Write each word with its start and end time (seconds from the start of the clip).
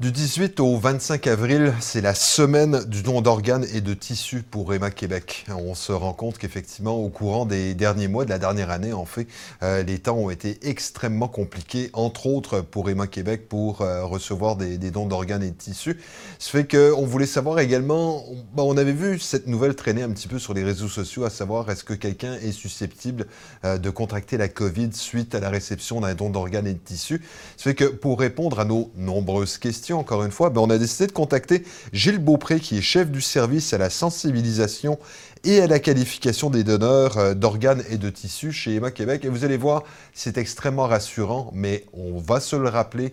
Du 0.00 0.12
18 0.12 0.60
au 0.60 0.78
25 0.78 1.26
avril, 1.26 1.74
c'est 1.80 2.00
la 2.00 2.14
semaine 2.14 2.84
du 2.84 3.02
don 3.02 3.20
d'organes 3.20 3.66
et 3.74 3.80
de 3.80 3.94
tissus 3.94 4.44
pour 4.48 4.72
Emma 4.72 4.92
Québec. 4.92 5.44
On 5.48 5.74
se 5.74 5.90
rend 5.90 6.12
compte 6.12 6.38
qu'effectivement, 6.38 6.94
au 6.94 7.08
courant 7.08 7.46
des 7.46 7.74
derniers 7.74 8.06
mois, 8.06 8.24
de 8.24 8.30
la 8.30 8.38
dernière 8.38 8.70
année, 8.70 8.92
en 8.92 9.06
fait, 9.06 9.26
euh, 9.64 9.82
les 9.82 9.98
temps 9.98 10.14
ont 10.14 10.30
été 10.30 10.56
extrêmement 10.62 11.26
compliqués, 11.26 11.90
entre 11.94 12.26
autres 12.26 12.60
pour 12.60 12.88
Emma 12.88 13.08
Québec, 13.08 13.48
pour 13.48 13.80
euh, 13.80 14.04
recevoir 14.04 14.54
des, 14.54 14.78
dons 14.78 15.06
d'organes 15.06 15.42
et 15.42 15.50
de 15.50 15.56
tissus. 15.56 15.98
Ce 16.38 16.50
fait 16.50 16.64
qu'on 16.64 17.04
voulait 17.04 17.26
savoir 17.26 17.58
également, 17.58 18.24
on, 18.56 18.62
on 18.62 18.76
avait 18.76 18.92
vu 18.92 19.18
cette 19.18 19.48
nouvelle 19.48 19.74
traîner 19.74 20.04
un 20.04 20.10
petit 20.10 20.28
peu 20.28 20.38
sur 20.38 20.54
les 20.54 20.62
réseaux 20.62 20.86
sociaux, 20.86 21.24
à 21.24 21.30
savoir 21.30 21.68
est-ce 21.72 21.82
que 21.82 21.94
quelqu'un 21.94 22.34
est 22.34 22.52
susceptible 22.52 23.26
euh, 23.64 23.78
de 23.78 23.90
contracter 23.90 24.36
la 24.36 24.46
COVID 24.46 24.90
suite 24.92 25.34
à 25.34 25.40
la 25.40 25.50
réception 25.50 26.02
d'un 26.02 26.14
don 26.14 26.30
d'organes 26.30 26.68
et 26.68 26.74
de 26.74 26.78
tissus? 26.78 27.20
Ce 27.56 27.64
fait 27.64 27.74
que 27.74 27.86
pour 27.86 28.20
répondre 28.20 28.60
à 28.60 28.64
nos 28.64 28.92
nombreuses 28.94 29.58
questions, 29.58 29.87
encore 29.92 30.24
une 30.24 30.30
fois, 30.30 30.50
ben, 30.50 30.60
on 30.60 30.70
a 30.70 30.78
décidé 30.78 31.06
de 31.06 31.12
contacter 31.12 31.64
Gilles 31.92 32.18
Beaupré, 32.18 32.60
qui 32.60 32.78
est 32.78 32.82
chef 32.82 33.10
du 33.10 33.20
service 33.20 33.72
à 33.72 33.78
la 33.78 33.90
sensibilisation 33.90 34.98
et 35.44 35.60
à 35.60 35.66
la 35.66 35.78
qualification 35.78 36.50
des 36.50 36.64
donneurs 36.64 37.18
euh, 37.18 37.34
d'organes 37.34 37.82
et 37.90 37.98
de 37.98 38.10
tissus 38.10 38.52
chez 38.52 38.76
Emma 38.76 38.90
Québec. 38.90 39.24
Et 39.24 39.28
vous 39.28 39.44
allez 39.44 39.56
voir, 39.56 39.84
c'est 40.12 40.38
extrêmement 40.38 40.86
rassurant, 40.86 41.50
mais 41.54 41.84
on 41.92 42.18
va 42.18 42.40
se 42.40 42.56
le 42.56 42.68
rappeler, 42.68 43.12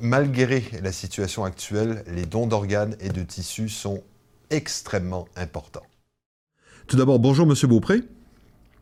malgré 0.00 0.64
la 0.82 0.92
situation 0.92 1.44
actuelle, 1.44 2.04
les 2.08 2.26
dons 2.26 2.46
d'organes 2.46 2.96
et 3.00 3.08
de 3.08 3.22
tissus 3.22 3.68
sont 3.68 4.02
extrêmement 4.50 5.26
importants. 5.36 5.86
Tout 6.86 6.96
d'abord, 6.96 7.18
bonjour 7.18 7.46
Monsieur 7.46 7.66
Beaupré. 7.66 8.02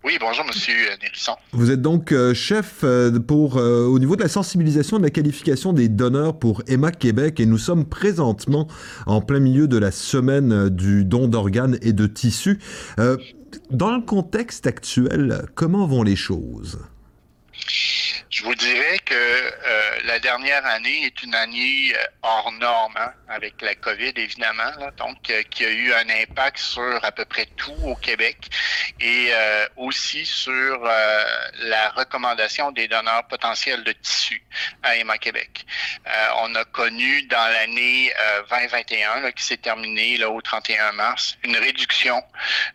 Oui, 0.04 0.18
bonjour, 0.20 0.44
Monsieur 0.44 0.74
Nérisson. 1.00 1.36
Vous 1.52 1.70
êtes 1.70 1.80
donc 1.80 2.10
euh, 2.10 2.34
chef 2.34 2.80
euh, 2.82 3.20
pour, 3.20 3.56
euh, 3.56 3.86
au 3.86 4.00
niveau 4.00 4.16
de 4.16 4.22
la 4.22 4.28
sensibilisation 4.28 4.96
et 4.96 5.00
de 5.00 5.04
la 5.04 5.10
qualification 5.10 5.72
des 5.72 5.88
donneurs 5.88 6.40
pour 6.40 6.62
Emma 6.66 6.90
Québec 6.90 7.38
et 7.38 7.46
nous 7.46 7.58
sommes 7.58 7.84
présentement 7.84 8.66
en 9.06 9.20
plein 9.20 9.38
milieu 9.38 9.68
de 9.68 9.78
la 9.78 9.92
semaine 9.92 10.68
du 10.70 11.04
don 11.04 11.28
d'organes 11.28 11.78
et 11.82 11.92
de 11.92 12.08
tissus. 12.08 12.58
dans 13.70 13.94
le 13.94 14.02
contexte 14.02 14.66
actuel, 14.66 15.46
comment 15.54 15.86
vont 15.86 16.02
les 16.02 16.16
choses? 16.16 16.80
Je 18.32 18.44
vous 18.44 18.54
dirais 18.54 18.98
que 19.04 19.12
euh, 19.14 19.98
la 20.04 20.18
dernière 20.18 20.64
année 20.64 21.04
est 21.04 21.22
une 21.22 21.34
année 21.34 21.92
euh, 21.94 22.02
hors 22.22 22.50
norme, 22.52 22.96
hein, 22.96 23.12
avec 23.28 23.60
la 23.60 23.74
COVID 23.74 24.14
évidemment, 24.16 24.72
donc 24.96 25.18
euh, 25.28 25.42
qui 25.50 25.66
a 25.66 25.68
eu 25.68 25.92
un 25.92 26.08
impact 26.08 26.56
sur 26.56 27.04
à 27.04 27.12
peu 27.12 27.26
près 27.26 27.44
tout 27.56 27.76
au 27.82 27.94
Québec 27.94 28.38
et 29.00 29.32
aussi 29.76 30.24
sur 30.24 30.80
la 30.84 31.88
recommandation 31.90 32.70
des 32.70 32.86
donneurs 32.86 33.26
potentiels 33.26 33.82
de 33.82 33.92
tissus 33.92 34.42
à 34.82 34.96
Emma 34.96 35.18
Québec. 35.18 35.66
on 36.36 36.54
a 36.54 36.64
connu 36.66 37.22
dans 37.22 37.52
l'année 37.52 38.12
2021, 38.48 39.32
qui 39.32 39.42
s'est 39.42 39.56
terminée 39.56 40.18
là, 40.18 40.30
au 40.30 40.40
31 40.40 40.92
mars, 40.92 41.36
une 41.42 41.56
réduction 41.56 42.22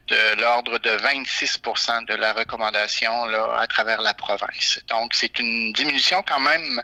de 0.07 0.41
l'ordre 0.41 0.79
de 0.79 0.89
26% 0.89 2.05
de 2.05 2.15
la 2.15 2.33
recommandation 2.33 3.25
là, 3.25 3.57
à 3.59 3.67
travers 3.67 4.01
la 4.01 4.13
province. 4.13 4.81
Donc, 4.89 5.13
c'est 5.13 5.39
une 5.39 5.46
une 5.47 5.73
diminution 5.73 6.23
quand 6.23 6.39
même 6.39 6.81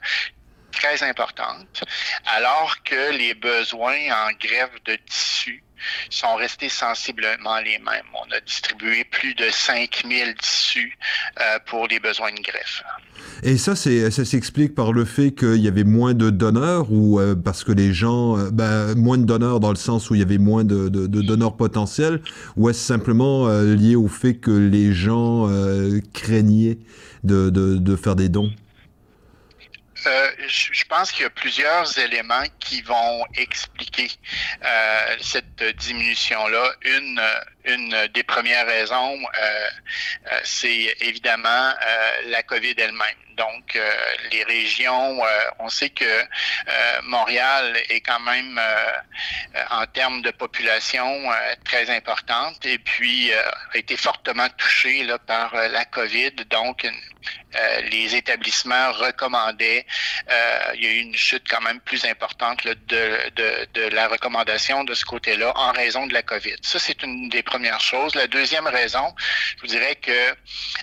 très 0.72 1.04
importante, 1.04 1.84
alors 2.26 2.82
que 2.84 3.12
les 3.12 3.34
besoins 3.36 4.28
en 4.28 4.32
grève 4.34 4.74
de 4.86 4.96
tissu 4.96 5.63
sont 6.10 6.36
restés 6.36 6.70
sensiblement 6.70 7.60
les 7.60 7.80
mêmes. 7.80 8.06
On 8.14 8.32
a 8.32 8.40
distribué 8.42 9.04
plus 9.06 9.34
de 9.36 9.46
5000 9.50 10.36
tissus 10.36 10.98
euh, 11.40 11.60
pour 11.66 11.88
les 11.88 12.00
besoins 12.00 12.32
de 12.32 12.42
greffe. 12.42 12.84
Et 13.44 13.58
ça, 13.58 13.76
ça 13.76 14.26
s'explique 14.26 14.76
par 14.76 14.92
le 14.94 15.06
fait 15.06 15.32
qu'il 15.32 15.58
y 15.58 15.68
avait 15.68 15.84
moins 15.84 16.14
de 16.14 16.30
donneurs 16.30 16.92
ou 16.92 17.20
euh, 17.20 17.36
parce 17.36 17.64
que 17.64 17.72
les 17.72 17.94
gens, 17.94 18.38
euh, 18.38 18.50
ben, 18.52 18.96
moins 18.96 19.18
de 19.18 19.26
donneurs 19.26 19.60
dans 19.60 19.72
le 19.72 19.76
sens 19.76 20.10
où 20.10 20.16
il 20.16 20.20
y 20.20 20.24
avait 20.24 20.38
moins 20.38 20.64
de, 20.64 20.88
donneurs 20.88 21.56
potentiels, 21.56 22.22
ou 22.58 22.70
est-ce 22.70 22.80
simplement 22.80 23.48
lié 23.48 23.96
au 23.96 24.08
fait 24.08 24.36
que 24.36 24.52
les 24.52 24.94
gens 24.94 25.50
craignaient 26.14 26.78
de 27.24 27.96
faire 27.96 28.16
des 28.16 28.30
dons? 28.30 28.52
Euh, 30.06 30.32
je 30.48 30.84
pense 30.86 31.12
qu'il 31.12 31.24
y 31.24 31.26
a 31.26 31.30
plusieurs 31.30 31.98
éléments 31.98 32.44
qui 32.60 32.82
vont 32.82 33.26
expliquer 33.36 34.12
euh, 34.64 35.18
cette 35.22 35.64
diminution-là. 35.78 36.74
Une, 36.84 37.22
une 37.66 38.08
des 38.14 38.24
premières 38.24 38.66
raisons, 38.66 39.20
euh, 39.42 39.70
c'est 40.44 40.96
évidemment 41.02 41.74
la 42.28 42.44
COVID 42.44 42.76
elle-même. 42.78 43.16
Donc, 43.36 43.80
les 44.32 44.44
régions, 44.44 45.20
on 45.58 45.68
sait 45.68 45.90
que 45.90 46.24
Montréal 47.02 47.76
est 47.90 48.02
quand 48.02 48.20
même, 48.20 48.62
en 49.72 49.88
termes 49.88 50.22
de 50.22 50.30
population, 50.30 51.32
très 51.66 51.90
importante 51.90 52.64
et 52.66 52.78
puis 52.78 53.34
a 53.34 53.78
été 53.78 53.98
fortement 53.98 54.48
touchée 54.50 55.04
là, 55.04 55.18
par 55.18 55.56
la 55.56 55.84
COVID. 55.86 56.32
Donc, 56.52 56.88
les 57.92 58.16
établissements 58.16 58.92
recommandaient 58.92 59.86
euh, 60.30 60.72
il 60.76 60.84
y 60.84 60.88
a 60.88 60.92
eu 60.92 61.00
une 61.00 61.16
chute 61.16 61.44
quand 61.50 61.62
même 61.62 61.80
plus 61.82 62.06
importante 62.06 62.66
de, 62.66 62.74
de, 63.36 63.68
de, 63.74 63.82
la 63.90 64.08
recommandation 64.08 64.84
de 64.84 64.94
ce 64.94 65.06
côté-là 65.06 65.52
en 65.56 65.72
raison 65.72 66.08
de 66.08 66.14
la 66.14 66.22
COVID. 66.22 66.56
Ça, 66.62 66.80
c'est 66.80 67.04
une 67.04 67.30
des 67.30 67.44
premières 67.54 67.80
choses. 67.80 68.16
La 68.16 68.26
deuxième 68.26 68.66
raison, 68.66 69.14
je 69.58 69.62
vous 69.62 69.68
dirais 69.68 69.94
que 69.94 70.22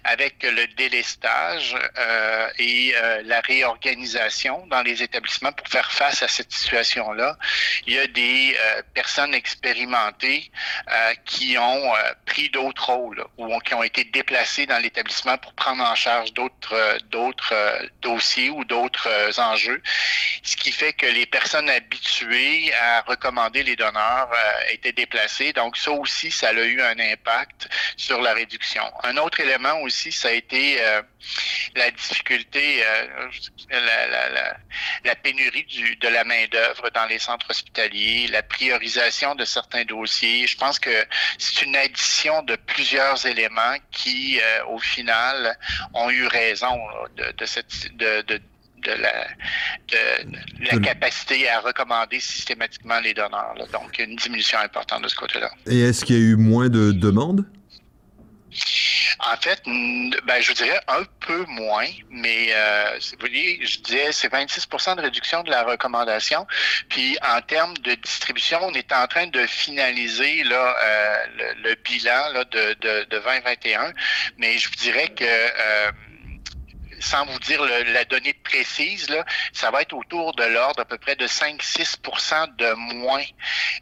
avec 0.05 0.41
le 0.45 0.69
délestage 0.77 1.75
euh, 1.99 2.49
et 2.61 2.95
euh, 2.95 3.23
la 3.25 3.41
réorganisation 3.41 4.69
dans 4.69 4.83
les 4.83 5.03
établissements 5.03 5.51
pour 5.51 5.67
faire 5.67 5.91
face 5.91 6.23
à 6.23 6.29
cette 6.29 6.53
situation-là, 6.53 7.37
il 7.89 7.95
y 7.95 7.99
a 7.99 8.07
des 8.07 8.57
euh, 8.57 8.83
personnes 8.95 9.35
expérimentées 9.35 10.51
qui 11.25 11.57
ont 11.59 11.93
pris 12.27 12.49
d'autres 12.51 12.91
rôles 12.91 13.25
ou 13.37 13.59
qui 13.61 13.75
ont 13.75 13.83
été 13.83 14.05
déplacées 14.05 14.67
dans 14.67 14.79
l'établissement 14.79 15.39
pour 15.39 15.53
prendre 15.55 15.83
en 15.85 15.95
charge 15.95 16.33
d'autres 16.33 16.99
d'autres 17.11 17.55
dossiers 18.03 18.51
ou 18.51 18.65
d'autres 18.65 19.09
enjeux, 19.39 19.83
ce 20.43 20.57
qui 20.57 20.73
fait 20.73 20.93
que 20.93 21.07
les 21.07 21.27
personnes 21.27 21.69
habituées 21.69 22.73
à 22.75 23.03
recommander 23.03 23.63
les 23.63 23.77
donneurs 23.77 24.31
étaient 24.71 24.93
déplacées. 24.93 25.53
Donc 25.53 25.77
ça 25.77 25.93
aussi, 25.93 26.31
ça 26.31 26.49
a 26.49 26.53
eu 26.65 26.81
un 26.81 26.99
impact 26.99 27.69
sur 27.97 28.21
la 28.21 28.35
réduction. 28.35 28.83
Un 29.03 29.17
autre 29.17 29.41
élément 29.41 29.81
aussi, 29.83 30.13
ça 30.13 30.29
a 30.29 30.33
été 30.33 30.83
euh, 30.83 31.03
la 31.75 31.91
difficulté, 31.91 32.83
la, 33.71 35.15
pénurie 35.17 35.97
de 36.01 36.09
la 36.09 36.25
main-d'œuvre 36.25 36.91
dans 36.91 37.07
les 37.07 37.19
centres 37.19 37.51
hospitaliers, 37.51 38.29
la 38.29 38.43
priorisation 38.43 39.35
de 39.35 39.45
certains 39.45 39.85
dossiers. 39.85 40.47
Je 40.47 40.57
pense 40.57 40.79
que 40.79 41.07
c'est 41.39 41.63
une 41.63 41.77
addition 41.77 42.43
de 42.43 42.57
plusieurs 42.57 43.27
éléments 43.27 43.77
qui, 43.91 44.41
au 44.69 44.79
final, 44.79 45.59
ont 45.95 46.11
eu 46.11 46.27
raison 46.27 46.79
de, 47.17 47.47
cette, 47.47 47.73
la, 48.87 49.27
de, 49.89 50.71
la 50.71 50.79
capacité 50.81 51.49
à 51.49 51.61
recommander 51.61 52.21
systématiquement 52.21 53.01
les 53.01 53.15
donneurs. 53.15 53.55
Donc, 53.73 53.99
une 53.99 54.17
diminution 54.17 54.59
importante 54.59 55.03
de 55.03 55.09
ce 55.09 55.17
côté-là. 55.17 55.51
Et 55.67 55.81
est-ce 55.81 56.05
qu'il 56.05 56.17
y 56.17 56.19
a 56.19 56.23
eu 56.23 56.37
moins 56.37 56.69
de 56.69 56.93
demandes? 56.93 57.45
En 59.21 59.37
fait, 59.37 59.63
ben, 59.65 60.41
je 60.41 60.53
dirais 60.53 60.81
un 60.89 61.05
peu 61.21 61.45
moins, 61.47 61.87
mais 62.11 62.49
euh, 62.51 62.99
vous 63.13 63.19
voyez, 63.21 63.65
je 63.65 63.79
disais 63.81 64.13
c'est 64.13 64.33
26% 64.33 64.97
de 64.97 65.03
réduction 65.03 65.43
de 65.43 65.51
la 65.51 65.63
recommandation. 65.63 66.47
Puis 66.89 67.17
en 67.23 67.41
termes 67.43 67.77
de 67.79 67.95
distribution, 67.95 68.59
on 68.63 68.73
est 68.73 68.93
en 68.93 69.07
train 69.07 69.27
de 69.27 69.47
finaliser 69.47 70.43
là, 70.45 70.75
euh, 70.83 71.17
le, 71.63 71.75
bilan 71.77 72.33
là, 72.33 72.45
de, 72.45 72.75
de, 72.81 73.05
de, 73.11 73.19
2021, 73.19 73.93
mais 74.39 74.59
je 74.59 74.69
vous 74.69 74.77
dirais 74.77 75.09
que 75.09 75.25
euh, 75.25 75.93
sans 77.01 77.27
vous 77.27 77.39
dire 77.41 77.63
la 77.65 78.05
donnée 78.05 78.35
précise, 78.45 79.09
là, 79.09 79.25
ça 79.53 79.71
va 79.71 79.83
être 79.83 79.95
autour 79.95 80.35
de 80.35 80.45
l'ordre 80.45 80.81
à 80.81 80.85
peu 80.85 80.99
près 80.99 81.17
de 81.17 81.27
5-6% 81.27 82.57
de 82.57 82.73
moins 82.75 83.23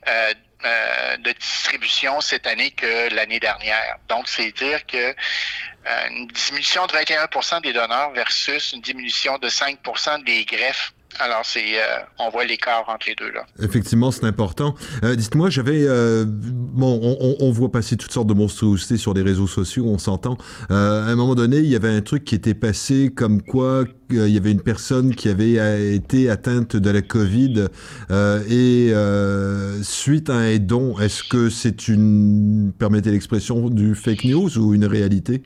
euh, 0.08 0.34
euh, 0.64 1.16
de 1.18 1.32
distribution 1.32 2.20
cette 2.20 2.46
année 2.46 2.70
que 2.70 3.14
l'année 3.14 3.40
dernière. 3.40 3.98
Donc, 4.08 4.28
c'est 4.28 4.52
dire 4.52 4.86
que 4.86 4.96
euh, 4.96 6.08
une 6.10 6.26
diminution 6.28 6.86
de 6.86 6.92
21% 6.92 7.62
des 7.62 7.72
donneurs 7.72 8.10
versus 8.12 8.72
une 8.72 8.80
diminution 8.80 9.38
de 9.38 9.48
5% 9.48 10.24
des 10.24 10.44
greffes 10.44 10.92
alors, 11.18 11.44
c'est, 11.44 11.80
euh, 11.80 11.98
on 12.18 12.28
voit 12.28 12.44
l'écart 12.44 12.88
entre 12.88 13.06
les 13.08 13.14
deux 13.14 13.30
là. 13.30 13.44
Effectivement, 13.62 14.10
c'est 14.10 14.24
important. 14.24 14.74
Euh, 15.02 15.16
dites-moi, 15.16 15.50
j'avais, 15.50 15.82
euh, 15.82 16.24
bon, 16.72 17.16
on, 17.40 17.50
voit 17.50 17.70
passer 17.70 17.96
toutes 17.96 18.12
sortes 18.12 18.26
de 18.26 18.34
monstruosités 18.34 18.96
sur 18.96 19.14
les 19.14 19.22
réseaux 19.22 19.46
sociaux, 19.46 19.86
on 19.86 19.98
s'entend. 19.98 20.36
à 20.68 20.74
un 20.74 21.14
moment 21.14 21.34
donné, 21.34 21.58
il 21.58 21.66
y 21.66 21.76
avait 21.76 21.94
un 21.94 22.00
truc 22.00 22.24
qui 22.24 22.34
était 22.34 22.54
passé 22.54 23.12
comme 23.14 23.42
quoi 23.42 23.84
il 24.10 24.28
y 24.28 24.36
avait 24.36 24.52
une 24.52 24.62
personne 24.62 25.14
qui 25.14 25.28
avait 25.28 25.94
été 25.94 26.30
atteinte 26.30 26.76
de 26.76 26.90
la 26.90 27.02
COVID 27.02 27.66
et 28.10 28.92
suite 29.82 30.30
à 30.30 30.36
un 30.36 30.58
don, 30.58 30.98
est-ce 30.98 31.22
que 31.24 31.50
c'est 31.50 31.88
une, 31.88 32.72
permettez 32.78 33.10
l'expression, 33.10 33.68
du 33.70 33.94
fake 33.94 34.24
news 34.24 34.58
ou 34.58 34.74
une 34.74 34.84
réalité? 34.84 35.42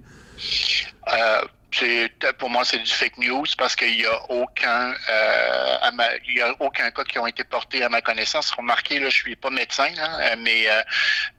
Pour 2.38 2.50
moi, 2.50 2.64
c'est 2.64 2.78
du 2.78 2.90
fake 2.90 3.18
news 3.18 3.46
parce 3.56 3.76
qu'il 3.76 3.96
n'y 3.96 4.04
a 4.04 4.30
aucun, 4.30 4.94
euh, 5.08 5.76
il 6.28 6.36
y 6.36 6.40
a 6.40 6.54
aucun 6.60 6.90
cas 6.90 7.04
qui 7.04 7.18
ont 7.18 7.26
été 7.26 7.44
portés 7.44 7.82
à 7.82 7.88
ma 7.88 8.00
connaissance. 8.00 8.50
Remarquez, 8.50 8.98
là, 8.98 9.08
je 9.08 9.16
suis 9.16 9.36
pas 9.36 9.50
médecin, 9.50 9.90
euh, 9.98 10.36
mais 10.38 10.68
euh, 10.68 10.82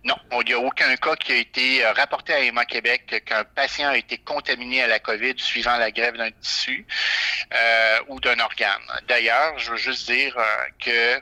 non, 0.04 0.16
il 0.42 0.48
n'y 0.48 0.54
a 0.54 0.60
aucun 0.60 0.96
cas 0.96 1.16
qui 1.16 1.32
a 1.34 1.36
été 1.36 1.86
rapporté 1.86 2.34
à 2.34 2.40
Emma 2.40 2.66
Québec 2.66 3.24
qu'un 3.26 3.44
patient 3.44 3.90
a 3.90 3.98
été 3.98 4.18
contaminé 4.18 4.84
à 4.84 4.88
la 4.88 5.00
COVID 5.00 5.36
suivant 5.38 5.78
la 5.78 5.92
grève 5.92 6.18
d'un 6.18 6.32
tissu 6.32 6.86
ou 8.08 8.20
d'un 8.20 8.40
organe. 8.40 8.82
D'ailleurs, 9.08 9.58
je 9.60 9.72
veux 9.72 9.78
juste 9.78 10.10
dire 10.10 10.36
que 10.84 11.22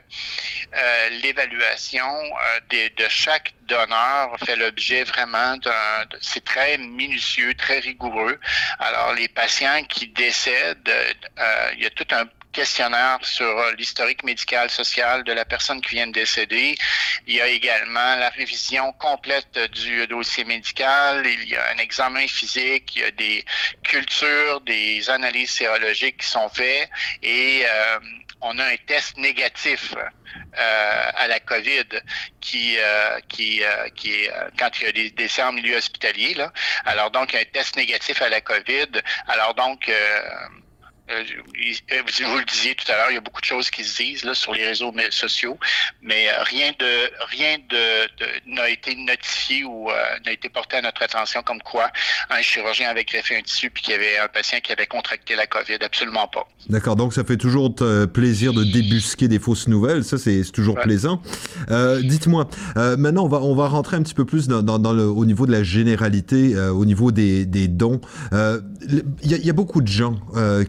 l'évaluation 1.22 2.10
de, 2.70 2.88
de 3.02 3.08
chaque 3.08 3.52
donneur 3.66 4.36
fait 4.44 4.56
l'objet 4.56 5.04
vraiment 5.04 5.56
d'un, 5.56 6.04
c'est 6.20 6.44
très 6.44 6.78
minutieux, 6.78 7.54
très 7.54 7.78
rigoureux. 7.80 8.38
Alors, 8.78 9.14
les 9.14 9.28
patients 9.28 9.82
qui 9.88 10.08
décèdent, 10.08 10.88
euh, 10.88 11.70
il 11.74 11.82
y 11.82 11.86
a 11.86 11.90
tout 11.90 12.06
un 12.12 12.26
questionnaire 12.52 13.18
sur 13.22 13.72
l'historique 13.78 14.22
médical 14.24 14.70
social 14.70 15.24
de 15.24 15.32
la 15.32 15.44
personne 15.44 15.80
qui 15.80 15.96
vient 15.96 16.06
de 16.06 16.12
décéder. 16.12 16.76
Il 17.26 17.34
y 17.34 17.40
a 17.40 17.48
également 17.48 18.16
la 18.16 18.28
révision 18.30 18.92
complète 18.92 19.58
du 19.72 20.06
dossier 20.06 20.44
médical. 20.44 21.26
Il 21.26 21.48
y 21.48 21.56
a 21.56 21.70
un 21.74 21.78
examen 21.78 22.26
physique. 22.26 22.96
Il 22.96 23.02
y 23.02 23.04
a 23.04 23.10
des 23.10 23.44
cultures, 23.82 24.60
des 24.62 25.08
analyses 25.10 25.50
sérologiques 25.50 26.18
qui 26.18 26.28
sont 26.28 26.48
faites 26.48 26.88
et 27.22 27.64
euh, 27.66 27.98
on 28.42 28.58
a 28.58 28.64
un 28.64 28.76
test 28.86 29.16
négatif 29.16 29.94
euh, 29.94 31.10
à 31.14 31.28
la 31.28 31.40
COVID 31.40 31.86
qui 32.40 32.76
euh, 32.78 33.20
qui 33.28 33.62
euh, 33.62 33.88
qui 33.94 34.12
est 34.12 34.30
quand 34.58 34.70
il 34.80 34.84
y 34.84 34.88
a 34.88 34.92
des 34.92 35.10
décès 35.10 35.42
en 35.42 35.52
milieu 35.52 35.76
hospitalier 35.76 36.34
là. 36.34 36.52
Alors 36.84 37.10
donc 37.10 37.34
un 37.34 37.44
test 37.44 37.76
négatif 37.76 38.20
à 38.20 38.28
la 38.28 38.40
COVID. 38.40 38.90
Alors 39.28 39.54
donc 39.54 39.90
euh, 41.10 41.24
vous 42.26 42.38
le 42.38 42.44
disiez 42.44 42.74
tout 42.76 42.90
à 42.90 42.96
l'heure, 42.96 43.10
il 43.10 43.14
y 43.14 43.16
a 43.16 43.20
beaucoup 43.20 43.40
de 43.40 43.46
choses 43.46 43.70
qui 43.70 43.82
se 43.82 44.02
disent 44.02 44.24
là, 44.24 44.34
sur 44.34 44.54
les 44.54 44.64
réseaux 44.66 44.92
sociaux, 45.10 45.58
mais 46.00 46.28
euh, 46.28 46.42
rien 46.44 46.70
de 46.78 47.26
rien 47.28 47.58
de, 47.68 48.54
n'a 48.54 48.68
été 48.68 48.94
notifié 48.94 49.64
ou 49.64 49.90
euh, 49.90 49.94
n'a 50.24 50.32
été 50.32 50.48
porté 50.48 50.76
à 50.76 50.82
notre 50.82 51.02
attention 51.02 51.42
comme 51.42 51.60
quoi 51.60 51.90
un 52.30 52.40
chirurgien 52.40 52.88
avait 52.88 53.04
greffé 53.04 53.36
un 53.36 53.42
tissu 53.42 53.68
puis 53.70 53.82
qu'il 53.82 53.94
y 53.94 53.96
avait 53.96 54.18
un 54.18 54.28
patient 54.28 54.58
qui 54.62 54.72
avait 54.72 54.86
contracté 54.86 55.34
la 55.34 55.46
COVID. 55.46 55.78
Absolument 55.82 56.28
pas. 56.28 56.46
D'accord, 56.68 56.94
donc 56.94 57.12
ça 57.12 57.24
fait 57.24 57.36
toujours 57.36 57.74
plaisir 58.14 58.52
de 58.52 58.62
débusquer 58.62 59.26
des 59.26 59.40
fausses 59.40 59.66
nouvelles, 59.66 60.04
ça 60.04 60.18
c'est 60.18 60.42
toujours 60.52 60.76
plaisant. 60.76 61.20
dites-moi, 62.02 62.48
maintenant 62.76 63.24
on 63.24 63.28
va 63.28 63.38
on 63.38 63.56
va 63.56 63.66
rentrer 63.66 63.96
un 63.96 64.02
petit 64.02 64.14
peu 64.14 64.24
plus 64.24 64.46
dans, 64.46 64.62
dans, 64.62 64.92
le, 64.92 65.04
au 65.04 65.24
niveau 65.24 65.46
de 65.46 65.52
la 65.52 65.64
généralité, 65.64 66.56
au 66.56 66.84
niveau 66.84 67.10
des, 67.10 67.44
des 67.44 67.66
dons. 67.66 68.00
Il 68.32 69.04
y, 69.22 69.46
y, 69.46 69.50
a 69.50 69.52
beaucoup 69.52 69.80
de 69.80 69.88
gens 69.88 70.16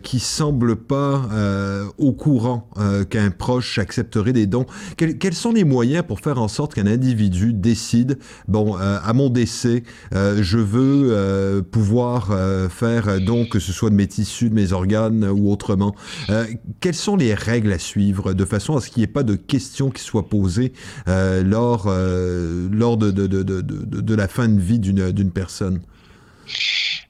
qui 0.02 0.20
semble 0.24 0.76
pas 0.76 1.28
euh, 1.32 1.86
au 1.98 2.14
courant 2.14 2.70
euh, 2.78 3.04
qu'un 3.04 3.32
proche 3.32 3.78
accepterait 3.78 4.34
des 4.34 4.48
dons. 4.48 4.66
quels 4.98 5.34
sont 5.34 5.52
les 5.52 5.64
moyens 5.64 6.04
pour 6.08 6.20
faire 6.20 6.42
en 6.42 6.48
sorte 6.48 6.74
qu'un 6.74 6.88
individu 6.88 7.54
décide, 7.54 8.18
bon, 8.48 8.78
euh, 8.78 8.98
à 9.04 9.14
mon 9.14 9.30
décès, 9.30 9.84
je 10.14 10.58
veux 10.58 11.64
pouvoir 11.72 12.32
faire 12.70 13.20
don, 13.22 13.46
que 13.46 13.60
ce 13.60 13.72
soit 13.72 13.90
de 13.90 13.96
mes 13.96 14.08
tissus, 14.08 14.50
de 14.50 14.56
mes 14.56 14.72
organes 14.72 15.26
ou 15.26 15.52
autrement. 15.52 15.96
quelles 16.80 16.96
sont 16.96 17.16
les 17.16 17.34
règles 17.34 17.72
à 17.72 17.80
suivre 17.80 18.34
de 18.34 18.46
façon 18.46 18.78
à 18.78 18.82
ce 18.82 18.90
qu'il 18.90 19.02
n'y 19.02 19.06
ait 19.06 19.08
pas 19.08 19.24
de 19.24 19.36
questions 19.36 19.90
qui 19.90 20.04
soient 20.04 20.30
posées 20.30 20.74
lors, 21.08 21.88
lors 21.88 22.98
de, 22.98 23.12
de, 23.12 23.28
de, 23.28 23.62
de, 23.62 24.16
la 24.16 24.28
fin 24.28 24.48
de 24.48 24.60
vie 24.60 24.80
d'une 24.80 25.32
personne? 25.32 25.82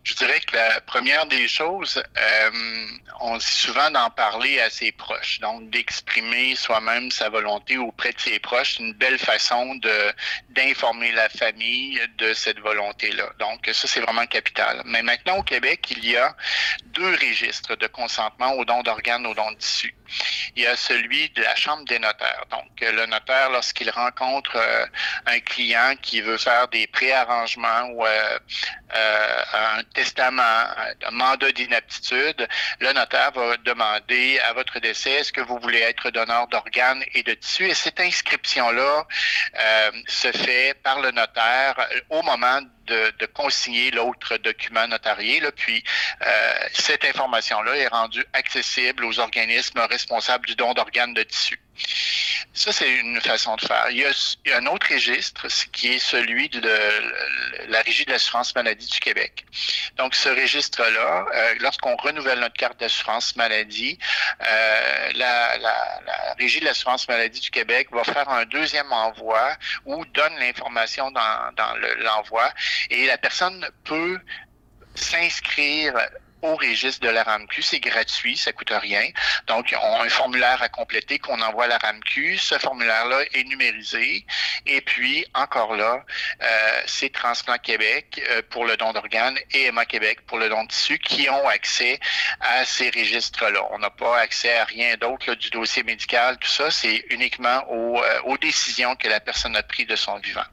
Je 0.04 0.16
dirais 0.16 0.40
que 0.42 0.56
la 0.56 0.82
première 0.82 1.26
des 1.28 1.48
choses, 1.48 2.04
euh, 2.18 2.52
on 3.22 3.38
dit 3.38 3.46
souvent 3.46 3.90
d'en 3.90 4.10
parler 4.10 4.60
à 4.60 4.70
ses 4.70 4.92
proches, 4.92 5.40
donc 5.40 5.70
d'exprimer 5.70 6.56
soi-même 6.56 7.10
sa 7.10 7.30
volonté 7.30 7.78
auprès 7.78 8.12
de 8.12 8.20
ses 8.20 8.38
proches, 8.40 8.80
une 8.80 8.94
belle 8.94 9.18
façon 9.18 9.76
de 9.76 10.14
d'informer 10.50 11.14
la 11.14 11.30
famille 11.30 12.02
de 12.18 12.34
cette 12.34 12.60
volonté-là. 12.60 13.30
Donc 13.40 13.70
ça, 13.72 13.88
c'est 13.88 14.02
vraiment 14.02 14.26
capital. 14.26 14.82
Mais 14.86 15.02
maintenant 15.02 15.38
au 15.38 15.44
Québec, 15.44 15.88
il 15.92 16.06
y 16.06 16.18
a 16.18 16.36
deux 16.88 17.12
registres 17.12 17.78
de 17.78 17.88
consentement 17.88 18.54
au 18.54 18.66
don 18.66 18.84
d'organes, 18.84 19.26
au 19.26 19.34
don 19.34 19.52
de 19.52 19.58
tissus. 19.58 19.96
Il 20.56 20.64
y 20.64 20.68
a 20.68 20.76
celui 20.76 21.30
de 21.30 21.42
la 21.42 21.56
Chambre 21.56 21.86
des 21.86 22.00
notaires. 22.00 22.44
Donc 22.52 22.68
le 22.82 23.06
notaire, 23.06 23.50
lorsqu'il 23.52 23.90
rencontre 23.90 24.58
euh, 24.58 24.86
un 25.28 25.40
client 25.40 25.94
qui 26.02 26.20
veut 26.22 26.38
faire 26.38 26.68
des 26.68 26.88
préarrangements 26.88 27.84
ou 27.94 28.06
euh, 28.06 28.40
un 29.54 29.84
testament, 29.94 30.66
mandat 31.12 31.52
d'inaptitude, 31.52 32.48
le 32.80 32.94
notaire 32.94 33.32
va 33.32 33.58
demander 33.58 34.40
à 34.40 34.54
votre 34.54 34.80
décès, 34.80 35.12
est-ce 35.12 35.32
que 35.32 35.42
vous 35.42 35.60
voulez 35.60 35.80
être 35.80 36.10
donneur 36.10 36.48
d'organes 36.48 37.04
et 37.14 37.24
de 37.24 37.34
tissus? 37.34 37.70
Et 37.70 37.74
cette 37.74 38.00
inscription-là 38.00 39.08
euh, 39.60 39.92
se 40.08 40.32
fait 40.32 40.76
par 40.84 41.02
le 41.02 41.12
notaire 41.12 41.76
au 42.10 42.22
moment 42.24 42.62
de, 42.88 43.26
consigner 43.34 43.92
l'autre 43.92 44.38
document 44.38 44.88
notarié. 44.88 45.42
Puis 45.56 45.84
euh, 46.22 46.54
cette 46.74 47.06
information-là 47.06 47.76
est 47.76 47.88
rendue 47.88 48.26
accessible 48.34 49.06
aux 49.06 49.20
organismes 49.20 49.80
responsables 49.80 50.46
du 50.46 50.56
don 50.56 50.74
d'organes 50.74 51.14
de 51.14 51.24
tissus. 51.24 51.60
Ça, 52.56 52.72
c'est 52.72 53.00
une 53.00 53.20
façon 53.20 53.56
de 53.56 53.62
faire. 53.66 53.88
Il 53.90 53.98
y, 53.98 54.06
a, 54.06 54.58
un 54.58 54.66
autre 54.68 54.94
registre, 54.94 55.48
qui 55.72 55.94
est 55.94 56.00
celui 56.00 56.50
de 56.50 56.78
la 57.68 57.82
Régie 57.82 58.06
de 58.06 58.12
l'assurance 58.12 58.54
maladie 58.54 58.88
du 58.88 59.00
Québec. 59.00 59.44
Donc, 59.98 60.14
ce 60.14 60.30
registre-là, 60.30 61.26
euh, 61.34 61.56
lorsqu'on 61.62 61.96
renouvelle 61.96 62.40
notre 62.40 62.56
carte 62.56 62.80
d'assurance 62.80 63.36
maladie, 63.36 63.98
euh, 64.42 65.12
la, 65.16 65.58
Régie 66.38 66.60
de 66.60 66.66
l'assurance 66.66 67.08
maladie 67.08 67.40
du 67.40 67.50
Québec 67.50 67.88
va 67.92 68.04
faire 68.04 68.30
un 68.30 68.46
deuxième 68.46 68.92
envoi 68.92 69.56
ou 69.86 70.06
donne 70.06 70.36
l'information 70.40 71.10
dans 71.12 71.76
l'envoi 72.00 72.52
et 72.90 73.06
la 73.08 73.18
personne 73.18 73.66
peut 73.84 74.20
s'inscrire 74.96 75.94
au 76.44 76.56
registre 76.56 77.02
de 77.06 77.10
la 77.10 77.24
RAMQ. 77.24 77.62
C'est 77.62 77.80
gratuit, 77.80 78.38
ça 78.38 78.52
coûte 78.52 78.72
rien. 78.72 79.08
Donc, 79.48 79.74
on 79.82 79.96
a 79.96 80.04
un 80.04 80.10
formulaire 80.10 80.62
à 80.62 80.70
compléter 80.70 81.18
qu'on 81.18 81.42
envoie 81.42 81.66
à 81.66 81.68
la 81.68 81.78
RAMQ. 81.78 82.38
Ce 82.38 82.58
formulaire-là 82.60 83.24
est 83.34 83.46
numérisé. 83.46 84.26
Et 84.66 84.82
puis, 84.82 85.26
encore 85.34 85.76
là, 85.76 86.04
euh, 86.42 86.82
c'est 86.86 87.12
Transplant 87.12 87.58
Québec 87.58 88.22
euh, 88.30 88.42
pour 88.50 88.66
le 88.66 88.76
don 88.78 88.92
d'organes 88.92 89.38
et 89.52 89.66
Emma 89.66 89.86
Québec 89.86 90.22
pour 90.28 90.38
le 90.38 90.50
don 90.50 90.64
de 90.64 90.68
tissu 90.68 91.00
qui 91.00 91.30
ont 91.30 91.48
accès 91.48 92.00
à 92.42 92.66
ces 92.66 92.90
registres-là. 92.90 93.66
On 93.72 93.80
n'a 93.80 93.90
pas 93.90 94.20
accès 94.20 94.58
à 94.58 94.66
rien 94.66 94.96
d'autre 94.98 95.34
du 95.36 95.50
dossier 95.50 95.84
médical. 95.84 96.38
Tout 96.40 96.50
ça, 96.50 96.70
c'est 96.72 97.06
uniquement 97.10 97.64
aux, 97.70 98.04
euh, 98.04 98.22
aux 98.26 98.38
décisions 98.38 98.96
que 98.96 99.08
la 99.08 99.22
personne 99.22 99.56
a 99.56 99.64
prises 99.64 99.88
de 99.88 99.96
son 99.96 100.18
vivant. 100.20 100.44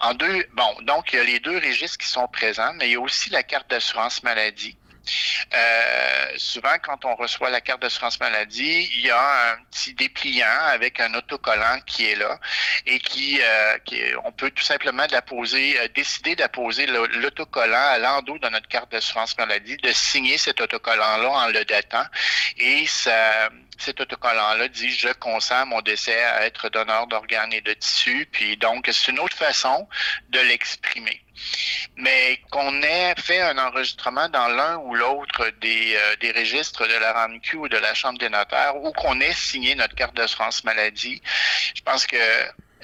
En 0.00 0.14
deux, 0.14 0.46
bon, 0.52 0.76
donc 0.82 1.12
il 1.12 1.16
y 1.16 1.20
a 1.20 1.24
les 1.24 1.40
deux 1.40 1.58
registres 1.58 1.98
qui 1.98 2.06
sont 2.06 2.28
présents, 2.28 2.72
mais 2.74 2.88
il 2.88 2.92
y 2.92 2.96
a 2.96 3.00
aussi 3.00 3.30
la 3.30 3.42
carte 3.42 3.70
d'assurance 3.70 4.22
maladie 4.22 4.76
euh, 5.54 6.32
souvent, 6.36 6.76
quand 6.82 7.04
on 7.04 7.14
reçoit 7.14 7.50
la 7.50 7.60
carte 7.60 7.82
d'assurance 7.82 8.18
maladie, 8.20 8.88
il 8.96 9.06
y 9.06 9.10
a 9.10 9.52
un 9.52 9.56
petit 9.70 9.94
dépliant 9.94 10.46
avec 10.66 11.00
un 11.00 11.14
autocollant 11.14 11.80
qui 11.86 12.06
est 12.06 12.16
là 12.16 12.38
et 12.86 12.98
qui, 12.98 13.40
euh, 13.42 13.78
on 14.24 14.32
peut 14.32 14.50
tout 14.50 14.64
simplement 14.64 15.04
euh, 15.04 15.88
décider 15.94 16.36
d'apposer 16.36 16.86
l'autocollant 16.86 17.88
à 17.90 17.98
l'endos 17.98 18.38
de 18.38 18.48
notre 18.48 18.68
carte 18.68 18.90
d'assurance 18.92 19.36
maladie, 19.38 19.76
de 19.76 19.92
signer 19.92 20.38
cet 20.38 20.60
autocollant-là 20.60 21.30
en 21.30 21.48
le 21.48 21.64
datant 21.64 22.04
et 22.56 22.86
ça 22.86 23.50
cet 23.78 24.00
autocollant-là 24.00 24.68
dit 24.68 24.90
je 24.90 25.08
consens 25.08 25.66
mon 25.66 25.80
décès 25.80 26.22
à 26.22 26.46
être 26.46 26.68
donneur 26.68 27.06
d'organes 27.06 27.52
et 27.52 27.60
de 27.60 27.72
tissus. 27.72 28.28
Puis 28.30 28.56
donc, 28.56 28.88
c'est 28.92 29.10
une 29.10 29.20
autre 29.20 29.36
façon 29.36 29.88
de 30.30 30.40
l'exprimer 30.40 31.22
mais 31.96 32.40
qu'on 32.50 32.82
ait 32.82 33.14
fait 33.18 33.40
un 33.40 33.58
enregistrement 33.58 34.28
dans 34.28 34.48
l'un 34.48 34.78
ou 34.78 34.94
l'autre 34.94 35.50
des, 35.60 35.94
euh, 35.96 36.16
des 36.16 36.32
registres 36.32 36.86
de 36.86 36.94
la 36.94 37.12
RAMQ 37.12 37.56
ou 37.56 37.68
de 37.68 37.76
la 37.76 37.94
Chambre 37.94 38.18
des 38.18 38.28
notaires, 38.28 38.76
ou 38.76 38.92
qu'on 38.92 39.20
ait 39.20 39.32
signé 39.32 39.74
notre 39.74 39.94
carte 39.94 40.14
d'assurance 40.14 40.64
maladie, 40.64 41.20
je 41.74 41.82
pense 41.82 42.06
que 42.06 42.16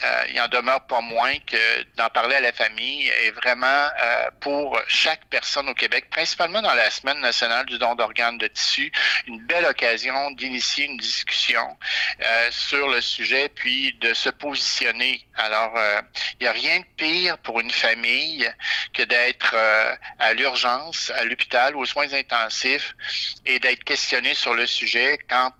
euh, 0.03 0.25
il 0.29 0.41
en 0.41 0.49
demeure 0.49 0.87
pas 0.87 1.01
moins 1.01 1.39
que 1.47 1.83
d'en 1.97 2.09
parler 2.09 2.37
à 2.37 2.41
la 2.41 2.53
famille 2.53 3.07
est 3.09 3.31
vraiment 3.31 3.67
euh, 3.67 4.31
pour 4.41 4.79
chaque 4.89 5.25
personne 5.27 5.69
au 5.69 5.75
Québec, 5.75 6.09
principalement 6.11 6.63
dans 6.63 6.75
la 6.75 6.91
semaine 6.91 7.21
nationale 7.21 7.67
du 7.67 7.79
don 7.79 7.95
d'organes 7.95 8.39
de 8.39 8.49
tissu, 8.49 8.93
une 9.27 9.41
belle 9.47 9.65
occasion 9.67 10.31
d'initier 10.33 10.87
une 10.87 10.97
discussion 10.97 11.77
euh, 12.21 12.49
sur 12.51 12.89
le 12.89 13.01
sujet, 13.01 13.49
puis 13.49 13.93
de 14.01 14.15
se 14.15 14.31
positionner. 14.31 15.27
Alors, 15.37 15.75
il 16.41 16.45
n'y 16.45 16.47
a 16.47 16.53
rien 16.53 16.81
de 16.81 16.85
pire 16.97 17.39
pour 17.39 17.61
une 17.61 17.71
famille 17.71 18.49
que 18.93 19.03
d'être 19.03 19.55
à 20.19 20.33
l'urgence, 20.35 21.11
à 21.11 21.25
l'hôpital, 21.25 21.77
aux 21.77 21.85
soins 21.85 22.13
intensifs 22.13 22.95
et 23.45 23.59
d'être 23.59 23.85
questionné 23.85 24.35
sur 24.35 24.55
le 24.55 24.67
sujet 24.67 25.19
quand 25.29 25.53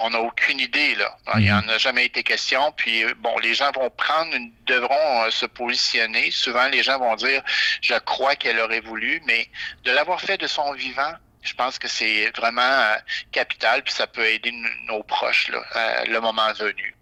on 0.00 0.10
n'a 0.10 0.20
aucune 0.20 0.58
idée 0.60 0.94
là. 0.96 1.16
Il 1.36 1.42
n'y 1.42 1.52
en 1.52 1.66
a 1.68 1.78
jamais 1.78 2.06
été 2.06 2.22
question. 2.22 2.72
Puis 2.72 3.04
bon, 3.18 3.38
les 3.38 3.54
gens 3.54 3.70
vont 3.72 3.90
prendre, 3.90 4.34
devront 4.66 5.30
se 5.30 5.46
positionner. 5.46 6.30
Souvent, 6.30 6.68
les 6.68 6.82
gens 6.82 6.98
vont 6.98 7.16
dire, 7.16 7.42
je 7.80 7.94
crois 7.94 8.36
qu'elle 8.36 8.58
aurait 8.58 8.80
voulu, 8.80 9.22
mais 9.26 9.48
de 9.84 9.92
l'avoir 9.92 10.20
fait 10.20 10.38
de 10.38 10.46
son 10.46 10.72
vivant, 10.72 11.12
je 11.42 11.54
pense 11.54 11.78
que 11.78 11.88
c'est 11.88 12.30
vraiment 12.36 12.94
capital, 13.32 13.82
puis 13.82 13.94
ça 13.94 14.06
peut 14.06 14.26
aider 14.26 14.52
nos 14.86 15.02
proches 15.02 15.48
là, 15.48 16.04
le 16.04 16.20
moment 16.20 16.52
venu. 16.52 16.94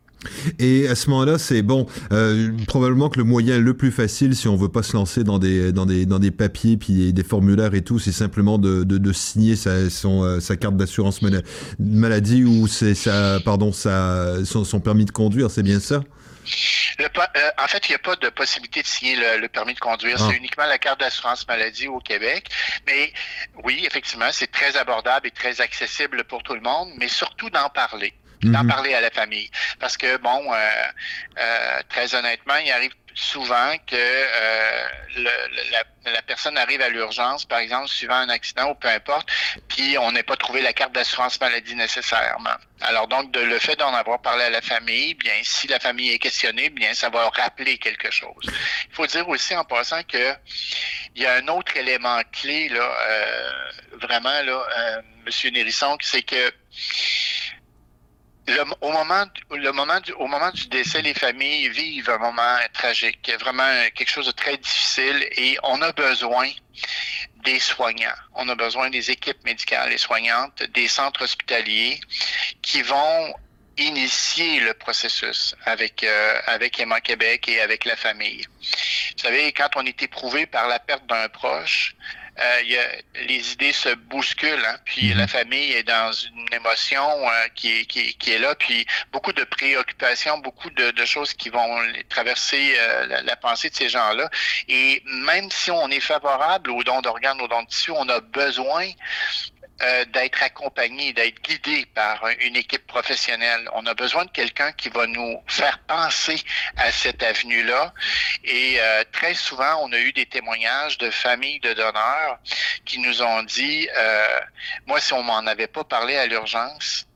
Et 0.59 0.89
à 0.89 0.95
ce 0.95 1.11
moment-là, 1.11 1.39
c'est 1.39 1.63
bon, 1.63 1.87
euh, 2.13 2.51
probablement 2.67 3.09
que 3.09 3.19
le 3.19 3.25
moyen 3.25 3.59
le 3.59 3.75
plus 3.75 3.93
facile, 3.93 4.35
si 4.35 4.49
on 4.49 4.57
veut 4.57 4.69
pas 4.69 4.83
se 4.83 4.95
lancer 4.95 5.25
dans 5.25 5.39
des 5.39 5.73
dans 5.73 5.87
des 5.87 6.07
dans 6.07 6.19
des 6.19 6.31
papiers 6.31 6.77
puis 6.77 7.13
des 7.13 7.25
formulaires 7.25 7.75
et 7.75 7.83
tout, 7.83 7.99
c'est 7.99 8.13
simplement 8.13 8.59
de, 8.59 8.83
de, 8.85 8.99
de, 8.99 9.13
signer 9.13 9.57
sa 9.57 9.91
son 9.91 10.25
euh, 10.25 10.41
sa 10.41 10.57
carte 10.57 10.77
d'assurance 10.77 11.21
maladie 11.79 12.45
ou 12.45 12.67
c'est 12.67 12.95
sa 12.95 13.41
pardon 13.41 13.73
sa 13.73 14.45
son, 14.45 14.65
son 14.65 14.81
permis 14.81 15.05
de 15.05 15.13
conduire, 15.13 15.51
c'est 15.51 15.63
bien 15.63 15.81
ça? 15.81 16.03
Le, 16.99 17.05
euh, 17.05 17.51
en 17.59 17.69
fait, 17.69 17.89
il 17.89 17.93
n'y 17.93 17.97
a 17.97 17.99
pas 17.99 18.17
de 18.17 18.29
possibilité 18.31 18.83
de 18.83 18.87
signer 18.87 19.17
le, 19.17 19.39
le 19.39 19.49
permis 19.49 19.75
de 19.75 19.79
conduire. 19.79 20.19
C'est 20.19 20.33
ah. 20.33 20.37
uniquement 20.37 20.65
la 20.65 20.79
carte 20.79 20.99
d'assurance 20.99 21.47
maladie 21.47 21.89
au 21.89 21.99
Québec. 22.01 22.49
Mais 22.87 23.13
oui, 23.65 23.85
effectivement, 23.87 24.31
c'est 24.33 24.51
très 24.51 24.77
abordable 24.77 25.27
et 25.27 25.31
très 25.31 25.61
accessible 25.61 26.25
pour 26.25 26.43
tout 26.43 26.55
le 26.55 26.63
monde, 26.63 26.89
mais 26.99 27.09
surtout 27.09 27.51
d'en 27.51 27.69
parler 27.69 28.15
d'en 28.43 28.65
mhm. 28.65 28.71
parler 28.71 28.95
à 28.95 29.01
la 29.01 29.11
famille. 29.11 29.51
Parce 29.81 29.97
que, 29.97 30.17
bon, 30.19 30.53
euh, 30.53 30.59
euh, 31.39 31.81
très 31.89 32.15
honnêtement, 32.15 32.57
il 32.57 32.71
arrive 32.71 32.93
souvent 33.19 33.77
que 33.87 33.97
euh, 33.97 34.87
le, 35.17 35.31
la, 36.13 36.23
personne 36.23 36.57
arrive 36.57 36.81
à 36.81 36.89
l'urgence, 36.89 37.45
par 37.45 37.59
exemple, 37.59 37.89
suivant 37.89 38.15
un 38.15 38.29
accident 38.29 38.71
ou 38.71 38.75
peu 38.75 38.89
importe, 38.89 39.29
puis 39.67 39.99
on 39.99 40.13
n'a 40.13 40.23
pas 40.23 40.37
trouvé 40.37 40.63
la 40.63 40.73
carte 40.73 40.93
d'assurance 40.93 41.41
maladie 41.41 41.75
nécessairement. 41.75 42.57
Alors 42.81 43.09
donc, 43.09 43.33
de 43.33 43.41
le 43.41 43.59
fait 43.59 43.75
d'en 43.75 43.93
avoir 43.93 44.23
parlé 44.23 44.45
à 44.45 44.51
la 44.51 44.61
famille, 44.61 45.15
bien, 45.15 45.35
si 45.43 45.67
la 45.67 45.81
famille 45.81 46.11
est 46.13 46.19
questionnée, 46.19 46.71
bien, 46.71 46.95
ça 46.95 47.11
va 47.11 47.29
rappeler 47.31 47.77
quelque 47.79 48.11
chose. 48.11 48.45
Il 48.89 48.95
faut 48.95 49.07
dire 49.07 49.29
aussi 49.29 49.57
en 49.57 49.65
passant 49.65 50.03
que 50.05 50.35
il 51.17 51.23
y 51.23 51.27
a 51.27 51.35
un 51.35 51.49
autre 51.49 51.77
élément 51.77 52.21
clé, 52.31 52.69
là, 52.69 52.89
euh, 53.09 53.53
vraiment, 54.01 54.43
là, 54.43 54.65
euh, 54.79 55.03
Monsieur 55.27 55.51
Nérisson, 55.51 55.99
c'est 56.01 56.23
que 56.23 56.53
au, 58.81 58.93
moment, 58.93 59.25
le 59.51 59.73
moment 59.73 60.01
du, 60.01 60.13
au 60.13 60.27
moment 60.27 60.51
du 60.51 60.67
décès, 60.69 61.03
les 61.03 61.15
familles 61.15 61.69
vivent 61.69 62.11
un 62.11 62.19
moment 62.19 62.57
tragique, 62.73 63.31
vraiment 63.41 63.69
quelque 63.95 64.11
chose 64.11 64.27
de 64.27 64.33
très 64.33 64.57
difficile 64.57 65.29
et 65.37 65.59
on 65.63 65.81
a 65.83 65.93
besoin 65.93 66.49
des 67.45 67.59
soignants. 67.59 68.17
On 68.35 68.49
a 68.49 68.55
besoin 68.55 68.91
des 68.91 69.11
équipes 69.11 69.45
médicales 69.45 69.93
et 69.93 69.99
soignantes, 69.99 70.63
des 70.75 70.89
centres 70.89 71.23
hospitaliers 71.23 72.01
qui 72.63 72.83
vont 72.83 73.35
initier 73.79 74.61
le 74.61 74.75
processus 74.75 75.55
avec 75.65 76.05
euh, 76.05 76.41
avec 76.47 76.79
Emma 76.81 77.01
Québec 77.01 77.49
et 77.49 77.61
avec 77.61 77.85
la 77.85 77.97
famille. 77.97 78.47
Vous 78.61 79.23
savez, 79.23 79.53
quand 79.53 79.71
on 79.77 79.87
est 79.87 80.03
éprouvé 80.03 80.47
par 80.47 80.69
la 80.69 80.79
perte 80.79 81.07
d'un 81.07 81.29
proche, 81.29 81.95
euh, 82.41 82.63
y 82.63 82.77
a, 82.77 82.85
les 83.27 83.53
idées 83.53 83.73
se 83.73 83.93
bousculent, 83.95 84.65
hein, 84.65 84.77
puis 84.85 85.11
mhm. 85.11 85.19
la 85.19 85.27
famille 85.27 85.73
est 85.73 85.83
dans 85.83 86.13
une 86.13 86.47
émotion 86.53 87.03
euh, 87.03 87.49
qui, 87.57 87.81
est, 87.81 87.85
qui, 87.87 88.15
qui, 88.15 88.31
est 88.31 88.39
là, 88.39 88.55
puis 88.55 88.87
beaucoup 89.11 89.33
de 89.33 89.43
préoccupations, 89.43 90.39
beaucoup 90.39 90.71
de, 90.71 90.93
de 90.93 91.05
choses 91.05 91.35
qui 91.35 91.49
vont 91.49 91.81
traverser 92.09 92.77
euh, 92.79 93.07
la, 93.07 93.23
la, 93.23 93.37
pensée 93.37 93.71
de 93.71 93.75
ces 93.75 93.89
gens-là. 93.89 94.31
Et 94.69 95.03
même 95.05 95.51
si 95.51 95.73
on 95.73 95.89
est 95.89 95.99
favorable 96.01 96.71
aux 96.71 96.85
dons 96.85 97.01
d'organes, 97.01 97.41
aux 97.41 97.49
dons 97.49 97.63
de 97.63 97.69
tissus, 97.69 97.91
on 97.91 98.09
a 98.09 98.21
besoin 98.21 98.87
euh, 99.81 100.05
d'être 100.07 100.43
accompagné, 100.43 101.13
d'être 101.13 101.41
guidé 101.41 101.87
par 101.95 102.27
une 102.41 102.57
équipe 102.57 102.87
professionnelle. 102.87 103.69
On 103.75 103.87
a 103.87 103.95
besoin 103.95 104.25
de 104.25 104.31
quelqu'un 104.31 104.73
qui 104.73 104.89
va 104.89 105.07
nous 105.07 105.41
faire 105.47 105.79
penser 105.87 106.43
à 106.77 106.91
cette 106.91 107.23
avenue-là. 107.23 107.95
Et 108.43 108.81
euh, 108.81 109.05
très 109.13 109.35
souvent, 109.35 109.81
on 109.83 109.93
a 109.93 109.99
eu 109.99 110.13
des 110.13 110.27
témoignages 110.27 110.99
de 110.99 111.11
familles 111.11 111.61
de 111.61 111.75
donneurs 111.75 112.39
qui 112.85 112.99
nous 112.99 113.23
ont 113.23 113.45
dit, 113.45 113.89
euh, 113.97 114.41
moi, 114.87 114.99
si 115.01 115.13
on 115.13 115.23
m'en 115.23 115.47
avait 115.47 115.69
pas 115.69 115.85
parlé 115.85 116.17
à 116.17 116.27
l'urgence, 116.27 117.07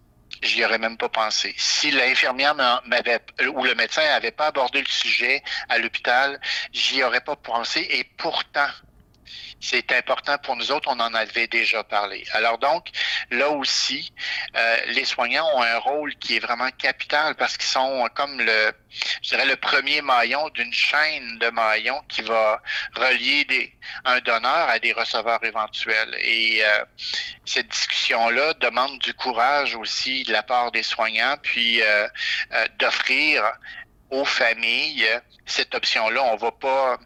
j'y 0.43 0.65
aurais 0.65 0.79
même 0.79 0.97
pas 0.97 1.09
pensé. 1.09 1.55
Si 1.57 1.91
l'infirmière 1.91 2.55
m'avait 2.55 3.21
ou 3.55 3.65
le 3.65 3.75
médecin 3.75 4.03
avait 4.03 4.31
pas 4.31 4.47
abordé 4.47 4.81
le 4.81 4.87
sujet 4.87 5.43
à 5.69 5.79
l'hôpital, 5.79 6.41
j'y 6.73 7.03
aurais 7.03 7.23
pas 7.23 7.37
pensé. 7.37 7.87
Et 7.91 8.05
pourtant, 8.05 8.69
c'est 9.61 9.93
important 9.93 10.37
pour 10.39 10.57
nous 10.57 10.73
autres, 10.73 10.89
on 10.91 11.01
en 11.01 11.15
avait 11.15 11.47
déjà 11.47 11.85
parlé. 11.85 12.25
Alors 12.33 12.59
donc, 12.59 12.89
là 13.31 13.49
aussi, 13.51 14.13
euh, 14.57 14.77
les 14.89 15.05
soignants 15.05 15.47
ont 15.55 15.63
un 15.63 15.79
rôle 15.79 16.15
qui 16.17 16.37
est 16.37 16.41
vraiment 16.41 16.71
capital 16.71 17.35
parce 17.37 17.57
qu'ils 17.57 17.71
sont 17.71 18.09
comme 18.15 18.41
le, 18.41 18.73
je 19.23 19.31
dirais, 19.31 19.47
le 19.47 19.57
premier 19.57 20.03
maillon 20.03 20.49
d'une 20.51 20.73
chaîne 20.73 21.39
de 21.39 21.49
maillons 21.51 22.03
qui 22.09 22.23
va 22.23 22.61
relier 22.97 23.45
des, 23.45 23.73
un 24.05 24.21
donneur 24.21 24.69
à 24.69 24.79
des 24.79 24.93
receveurs 24.93 25.43
éventuels. 25.45 26.15
Et 26.19 26.65
euh, 26.65 26.85
cette 27.45 27.69
discussion-là 27.69 28.55
demande 28.55 28.99
du 28.99 29.15
courage 29.15 29.75
aussi 29.77 30.25
de 30.25 30.33
la 30.33 30.43
part 30.43 30.73
des 30.73 30.83
soignants, 30.83 31.37
puis 31.43 31.83
euh, 31.83 32.09
d'offrir 32.79 33.45
aux 34.11 34.25
familles 34.25 35.09
cette 35.47 35.75
option-là. 35.75 36.23
On 36.25 36.37
va 36.37 36.51
pas 36.53 36.99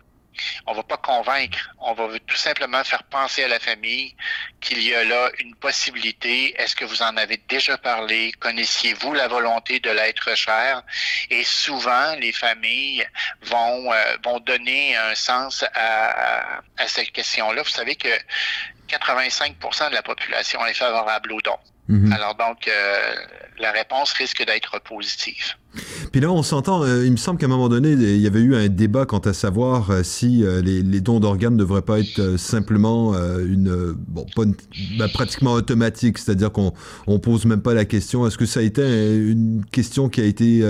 on 0.66 0.74
va 0.74 0.82
pas 0.82 0.96
convaincre, 0.96 1.70
on 1.80 1.94
va 1.94 2.18
tout 2.26 2.36
simplement 2.36 2.82
faire 2.84 3.02
penser 3.04 3.44
à 3.44 3.48
la 3.48 3.58
famille 3.58 4.14
qu'il 4.60 4.82
y 4.82 4.94
a 4.94 5.04
là 5.04 5.30
une 5.38 5.54
possibilité. 5.54 6.54
Est-ce 6.60 6.74
que 6.74 6.84
vous 6.84 7.02
en 7.02 7.16
avez 7.16 7.36
déjà 7.48 7.78
parlé? 7.78 8.32
Connaissiez-vous 8.40 9.14
la 9.14 9.28
volonté 9.28 9.80
de 9.80 9.90
l'être 9.90 10.34
cher? 10.34 10.82
Et 11.30 11.44
souvent, 11.44 12.14
les 12.16 12.32
familles 12.32 13.06
vont, 13.42 13.92
euh, 13.92 14.16
vont 14.24 14.40
donner 14.40 14.96
un 14.96 15.14
sens 15.14 15.64
à, 15.74 16.60
à 16.76 16.88
cette 16.88 17.12
question-là. 17.12 17.62
Vous 17.62 17.68
savez 17.68 17.96
que 17.96 18.08
85% 18.88 19.90
de 19.90 19.94
la 19.94 20.02
population 20.02 20.64
est 20.66 20.74
favorable 20.74 21.32
aux 21.32 21.40
dons. 21.40 21.58
Mhm. 21.88 22.12
Alors 22.12 22.34
donc, 22.34 22.66
euh, 22.68 23.14
la 23.58 23.72
réponse 23.72 24.12
risque 24.12 24.44
d'être 24.44 24.78
positive. 24.80 25.54
Puis 26.12 26.20
là, 26.20 26.30
on 26.30 26.42
s'entend, 26.42 26.82
euh, 26.82 27.04
il 27.04 27.12
me 27.12 27.16
semble 27.16 27.38
qu'à 27.38 27.46
un 27.46 27.50
moment 27.50 27.68
donné, 27.68 27.90
il 27.90 28.20
y 28.20 28.26
avait 28.26 28.40
eu 28.40 28.54
un 28.54 28.68
débat 28.68 29.06
quant 29.06 29.18
à 29.18 29.32
savoir 29.32 29.90
euh, 29.90 30.02
si 30.02 30.44
les, 30.62 31.00
dons 31.00 31.20
d'organes 31.20 31.54
ne 31.54 31.58
devraient 31.58 31.82
pas 31.82 32.00
être 32.00 32.36
simplement 32.38 33.14
une, 33.14 33.92
bon, 33.92 34.26
pas 34.34 34.42
ben, 34.98 35.08
pratiquement 35.08 35.52
automatique, 35.52 36.18
c'est-à-dire 36.18 36.52
qu'on 36.52 36.72
on 37.06 37.18
pose 37.18 37.44
même 37.44 37.62
pas 37.62 37.74
la 37.74 37.84
question. 37.84 38.26
Est-ce 38.26 38.38
que 38.38 38.46
ça 38.46 38.60
a 38.60 38.62
été 38.62 38.82
une 38.82 39.64
question 39.70 40.08
qui 40.08 40.20
a 40.20 40.24
été, 40.24 40.64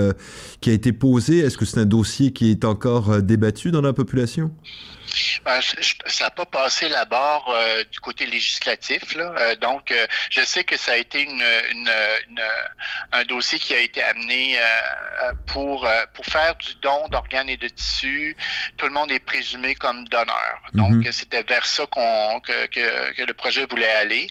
qui 0.61 0.69
a 0.69 0.73
été 0.73 0.91
posée? 0.93 1.39
Est-ce 1.39 1.57
que 1.57 1.65
c'est 1.65 1.79
un 1.79 1.85
dossier 1.85 2.31
qui 2.31 2.51
est 2.51 2.65
encore 2.65 3.21
débattu 3.21 3.71
dans 3.71 3.81
la 3.81 3.93
population? 3.93 4.51
Ben, 5.45 5.61
ça 5.61 6.25
n'a 6.25 6.31
pas 6.31 6.45
passé 6.45 6.89
la 6.89 7.05
barre 7.05 7.47
euh, 7.49 7.83
du 7.91 7.99
côté 7.99 8.25
législatif. 8.25 9.15
Là. 9.15 9.33
Euh, 9.37 9.55
donc, 9.55 9.91
euh, 9.91 10.07
je 10.29 10.41
sais 10.41 10.63
que 10.63 10.77
ça 10.77 10.93
a 10.93 10.97
été 10.97 11.21
une, 11.21 11.43
une, 11.71 11.91
un 13.11 13.23
dossier 13.25 13.59
qui 13.59 13.73
a 13.73 13.79
été 13.79 14.03
amené 14.03 14.59
pour, 15.47 15.87
pour 16.13 16.25
faire 16.25 16.55
du 16.55 16.75
don 16.75 17.07
d'organes 17.09 17.49
et 17.49 17.57
de 17.57 17.67
tissus. 17.67 18.35
Tout 18.77 18.87
le 18.87 18.93
monde 18.93 19.11
est 19.11 19.19
présumé 19.19 19.75
comme 19.75 20.07
donneur. 20.07 20.61
Donc, 20.73 20.91
mhm. 20.91 21.11
c'était 21.11 21.43
vers 21.43 21.65
ça 21.65 21.85
qu'on 21.87 22.39
que, 22.41 22.67
que, 22.67 23.13
que, 23.13 23.23
le 23.23 23.33
projet 23.33 23.65
voulait 23.65 23.91
aller. 23.91 24.27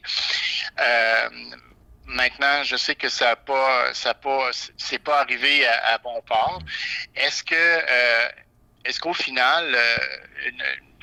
Maintenant, 2.06 2.62
je 2.62 2.76
sais 2.76 2.94
que 2.94 3.08
ça 3.08 3.26
n'a 3.26 3.36
pas, 3.36 3.92
ça 3.92 4.14
pas, 4.14 4.50
c'est 4.76 5.00
pas 5.00 5.20
arrivé 5.20 5.66
à, 5.66 5.94
à, 5.94 5.98
bon 5.98 6.22
port. 6.26 6.60
Est-ce 7.16 7.42
que 7.42 7.82
est-ce 8.86 9.00
qu'au 9.00 9.12
final, 9.12 9.74
euh, 9.74 9.96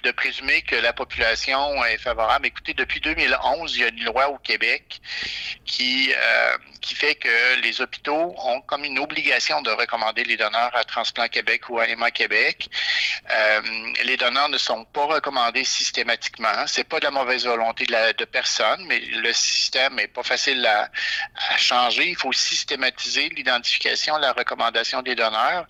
de 0.04 0.12
présumer 0.12 0.62
que 0.62 0.76
la 0.76 0.94
population 0.94 1.84
est 1.86 1.98
favorable. 1.98 2.46
Écoutez, 2.46 2.74
depuis 2.74 3.00
2011, 3.00 3.76
il 3.76 3.82
y 3.82 3.84
a 3.86 3.88
une 3.88 4.04
loi 4.04 4.30
au 4.30 4.38
Québec 4.38 5.00
qui 5.66 6.14
euh, 6.16 6.58
qui 6.82 6.96
fait 6.96 7.16
que 7.16 7.62
les 7.62 7.82
hôpitaux 7.82 8.36
ont 8.38 8.62
comme 8.62 8.84
une 8.84 9.00
obligation 9.00 9.62
de 9.62 9.72
recommander 9.72 10.26
les 10.26 10.36
donneurs 10.36 10.76
à 10.76 10.84
Transplant 10.84 11.30
Québec 11.30 11.70
ou 11.70 11.80
à 11.80 11.88
Emma 11.88 12.12
Québec. 12.12 12.70
Euh, 13.32 13.62
les 14.04 14.18
donneurs 14.18 14.50
ne 14.50 14.58
sont 14.58 14.84
pas 14.84 15.06
recommandés 15.06 15.64
systématiquement. 15.64 16.68
C'est 16.68 16.84
pas 16.84 17.00
de 17.00 17.06
la 17.06 17.12
mauvaise 17.12 17.46
volonté 17.46 17.86
de, 17.86 17.94
la, 17.94 18.12
de 18.12 18.26
personne, 18.26 18.84
mais 18.86 19.00
le 19.00 19.32
système 19.32 19.98
est 20.00 20.08
pas 20.08 20.24
facile 20.24 20.66
à, 20.66 20.92
à 21.50 21.58
changer. 21.58 22.10
Il 22.10 22.18
faut 22.18 22.34
systématiser 22.34 23.30
l'identification, 23.30 24.18
la 24.18 24.34
recommandation 24.34 25.02
des 25.02 25.16
donneurs. 25.16 25.66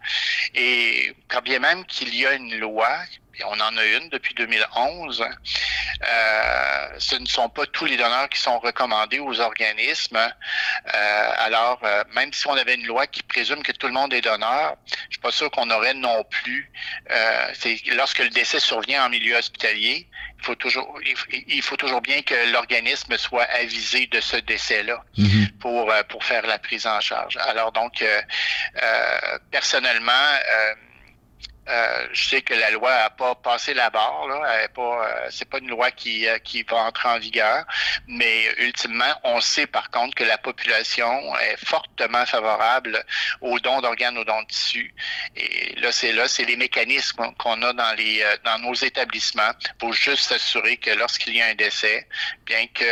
Et 0.55 1.15
quand 1.27 1.41
bien 1.43 1.59
même 1.59 1.85
qu'il 1.85 2.15
y 2.15 2.25
a 2.25 2.33
une 2.33 2.57
loi 2.57 2.97
on 3.45 3.59
en 3.59 3.77
a 3.77 3.85
une 3.85 4.09
depuis 4.09 4.33
2011, 4.35 5.23
euh, 5.23 6.87
ce 6.99 7.15
ne 7.15 7.25
sont 7.25 7.49
pas 7.49 7.65
tous 7.65 7.85
les 7.85 7.97
donneurs 7.97 8.29
qui 8.29 8.39
sont 8.39 8.59
recommandés 8.59 9.19
aux 9.19 9.39
organismes. 9.39 10.17
Euh, 10.17 11.31
alors, 11.39 11.79
euh, 11.83 12.03
même 12.13 12.31
si 12.33 12.47
on 12.47 12.53
avait 12.53 12.75
une 12.75 12.85
loi 12.85 13.07
qui 13.07 13.23
présume 13.23 13.63
que 13.63 13.71
tout 13.71 13.87
le 13.87 13.93
monde 13.93 14.13
est 14.13 14.21
donneur, 14.21 14.75
je 15.09 15.15
suis 15.15 15.21
pas 15.21 15.31
sûr 15.31 15.49
qu'on 15.49 15.69
aurait 15.71 15.93
non 15.93 16.23
plus. 16.29 16.71
c'est 17.53 17.77
lorsque 17.93 18.19
le 18.19 18.29
décès 18.29 18.59
survient 18.59 19.05
en 19.05 19.09
milieu 19.09 19.35
hospitalier, 19.35 20.07
il 20.39 20.45
faut 20.45 20.55
toujours, 20.55 20.99
il, 21.47 21.61
faut 21.61 21.77
toujours 21.77 22.01
bien 22.01 22.21
que 22.21 22.51
l'organisme 22.51 23.17
soit 23.17 23.45
avisé 23.45 24.07
de 24.07 24.19
ce 24.19 24.35
décès-là 24.37 25.01
mm-hmm. 25.17 25.57
pour 25.59 25.91
pour 26.09 26.23
faire 26.25 26.45
la 26.45 26.59
prise 26.59 26.85
en 26.85 26.99
charge. 26.99 27.37
Alors 27.37 27.71
donc, 27.71 28.03
personnellement 29.51 30.11
euh, 31.69 32.07
je 32.11 32.29
sais 32.29 32.41
que 32.41 32.53
la 32.53 32.71
loi 32.71 32.89
n'a 32.89 33.09
pas 33.09 33.35
passé 33.35 33.73
la 33.73 33.89
barre, 33.89 34.27
là. 34.27 34.67
pas, 34.69 34.81
euh, 34.81 35.27
c'est 35.29 35.47
pas 35.47 35.59
une 35.59 35.69
loi 35.69 35.91
qui, 35.91 36.27
euh, 36.27 36.37
qui 36.39 36.63
va 36.63 36.77
entrer 36.77 37.07
en 37.09 37.19
vigueur, 37.19 37.65
mais 38.07 38.53
ultimement, 38.57 39.13
on 39.23 39.39
sait 39.39 39.65
par 39.65 39.89
contre 39.89 40.15
que 40.15 40.25
la 40.25 40.37
population 40.37 41.37
est 41.39 41.65
fortement 41.65 42.25
favorable 42.25 43.03
aux 43.41 43.59
dons 43.59 43.79
d'organes, 43.81 44.17
aux 44.17 44.25
dons 44.25 44.41
de 44.41 44.47
tissus. 44.47 44.93
Et 45.35 45.75
là, 45.79 45.91
c'est 45.91 46.11
là, 46.11 46.27
c'est 46.27 46.43
les 46.43 46.57
mécanismes 46.57 47.33
qu'on 47.37 47.61
a 47.61 47.73
dans 47.73 47.93
les 47.93 48.23
dans 48.43 48.59
nos 48.59 48.73
établissements 48.73 49.51
pour 49.79 49.93
juste 49.93 50.23
s'assurer 50.23 50.77
que 50.77 50.91
lorsqu'il 50.91 51.35
y 51.35 51.41
a 51.41 51.47
un 51.47 51.55
décès, 51.55 52.07
bien 52.45 52.67
que 52.67 52.83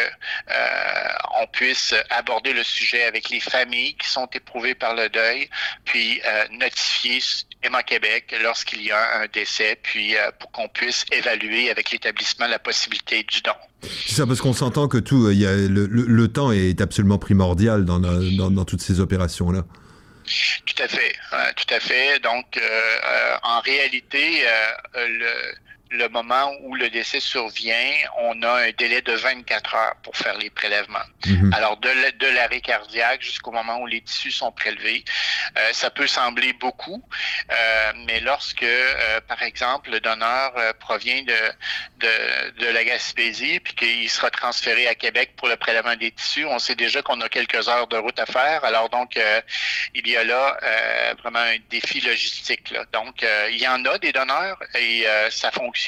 on 1.42 1.48
puisse 1.48 1.94
aborder 2.10 2.54
le 2.54 2.64
sujet 2.64 3.04
avec 3.04 3.30
les 3.30 3.40
familles 3.40 3.96
qui 3.96 4.10
sont 4.10 4.28
éprouvées 4.34 4.76
par 4.76 4.96
le 4.96 5.10
deuil, 5.10 5.50
puis 5.86 6.22
notifier 6.52 7.20
Emma 7.64 7.84
Québec 7.84 8.36
lorsqu'il 8.42 8.82
y 8.82 8.92
a 8.92 9.22
un 9.22 9.28
décès, 9.28 9.78
puis 9.82 10.16
euh, 10.16 10.32
pour 10.40 10.52
qu'on 10.52 10.68
puisse 10.68 11.06
évaluer 11.12 11.70
avec 11.70 11.92
l'établissement 11.92 12.48
la 12.48 12.58
possibilité 12.58 13.24
du 13.24 13.42
don. 13.42 13.52
C'est 14.08 14.16
ça, 14.16 14.28
parce 14.28 14.42
qu'on 14.42 14.54
s'entend 14.54 14.88
que 14.88 14.98
tout, 14.98 15.30
il 15.30 15.40
y 15.40 15.46
a, 15.46 15.54
le, 15.56 16.28
temps 16.28 16.52
est 16.52 16.82
absolument 16.82 17.20
primordial 17.20 17.86
dans, 17.86 18.00
dans, 18.00 18.66
toutes 18.66 18.82
ces 18.82 19.00
opérations-là. 19.00 19.64
Tout 20.66 20.84
à 20.84 20.88
fait, 20.88 21.16
tout 21.56 21.74
à 21.74 21.80
fait. 21.80 22.20
Donc, 22.20 22.58
euh, 22.58 22.62
euh, 22.62 23.36
en 23.44 23.60
réalité, 23.62 24.44
le 24.96 25.54
le 25.92 26.08
moment 26.08 26.54
où 26.62 26.76
le 26.76 26.90
décès 26.90 27.20
survient, 27.20 27.92
on 28.20 28.42
a 28.44 28.68
un 28.68 28.72
délai 28.72 29.02
de 29.02 29.12
24 29.12 29.76
heures 29.76 29.96
pour 30.04 30.16
faire 30.16 30.38
les 30.38 30.50
prélèvements. 30.50 31.00
Mhm. 31.26 31.54
Alors, 31.54 31.78
de 31.78 32.28
l'arrêt 32.28 32.62
cardiaque 32.62 33.22
jusqu'au 33.22 33.52
moment 33.52 33.80
où 33.80 33.88
les 33.88 34.02
tissus 34.02 34.32
sont 34.32 34.52
prélevés, 34.52 35.04
euh, 35.58 35.70
ça 35.74 35.90
peut 35.90 36.08
sembler 36.08 36.54
beaucoup, 36.54 37.04
euh, 37.52 37.92
mais 38.08 38.22
lorsque, 38.22 38.64
euh, 38.64 39.20
par 39.28 39.42
exemple, 39.44 39.92
le 39.92 40.00
donneur 40.00 40.54
provient 40.80 41.24
de, 41.24 41.34
de, 42.00 42.66
de, 42.66 42.68
la 42.68 42.84
Gaspésie, 42.86 43.60
puis 43.60 43.76
qu'il 43.76 44.10
sera 44.10 44.30
transféré 44.30 44.88
à 44.88 44.96
Québec 44.96 45.32
pour 45.36 45.50
le 45.50 45.58
prélèvement 45.58 45.96
des 45.96 46.12
tissus, 46.12 46.46
on 46.46 46.60
sait 46.60 46.76
déjà 46.76 47.02
qu'on 47.02 47.20
a 47.20 47.28
quelques 47.28 47.68
heures 47.68 47.88
de 47.88 47.98
route 47.98 48.20
à 48.20 48.26
faire. 48.26 48.64
Alors, 48.64 48.90
donc, 48.90 49.20
il 49.94 50.08
y 50.08 50.16
a 50.16 50.24
là 50.24 50.58
vraiment 51.22 51.40
un 51.40 51.58
défi 51.70 52.00
logistique. 52.00 52.70
Là. 52.72 52.86
Donc, 52.94 53.26
il 53.50 53.58
y 53.58 53.68
en 53.68 53.84
a 53.86 53.98
des 53.98 54.14
donneurs 54.14 54.58
et 54.76 55.06
ça 55.30 55.52
fonctionne 55.52 55.81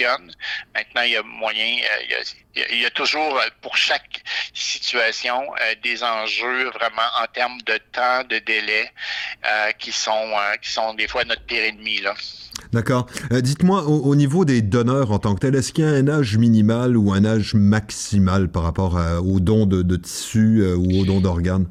Maintenant, 0.76 1.02
il 1.06 1.12
y 1.12 1.16
a 1.16 1.24
moyen, 1.24 1.78
euh, 1.84 2.24
il 2.72 2.82
y 2.82 2.86
a, 2.86 2.90
toujours 2.90 3.38
euh, 3.38 3.48
pour 3.62 3.76
chaque 3.78 4.24
situation 4.54 5.36
euh, 5.36 5.76
des 5.84 6.04
enjeux 6.04 6.70
vraiment 6.72 7.10
en 7.22 7.28
termes 7.34 7.60
de 7.66 7.78
temps, 7.92 8.24
de 8.30 8.40
délai, 8.40 8.90
qui 9.80 9.92
sont 9.92 10.34
qui 10.62 10.72
sont 10.72 10.94
des 10.94 11.08
fois 11.08 11.24
notre 11.26 11.44
pire 11.44 11.64
ennemi 11.64 12.02
là. 12.02 12.14
D'accord. 12.72 13.08
Dites-moi, 13.32 13.84
au, 13.84 14.16
niveau 14.16 14.46
des 14.46 14.62
donneurs 14.62 15.12
en 15.12 15.20
tant 15.20 15.36
que 15.36 15.42
tel, 15.42 15.56
est-ce 15.56 15.74
qu'il 15.74 15.84
y 15.84 15.88
a 15.88 15.92
un 15.92 16.08
âge 16.08 16.38
minimal 16.38 16.98
ou 16.98 17.12
un 17.14 17.26
âge 17.26 17.54
maximal 17.54 18.50
par 18.50 18.64
rapport 18.64 19.00
aux 19.24 19.40
dons 19.40 19.66
de, 19.66 19.82
de 19.82 19.96
tissus 19.96 20.64
ou 20.76 21.02
aux 21.02 21.06
dons 21.06 21.20
d'organes? 21.20 21.68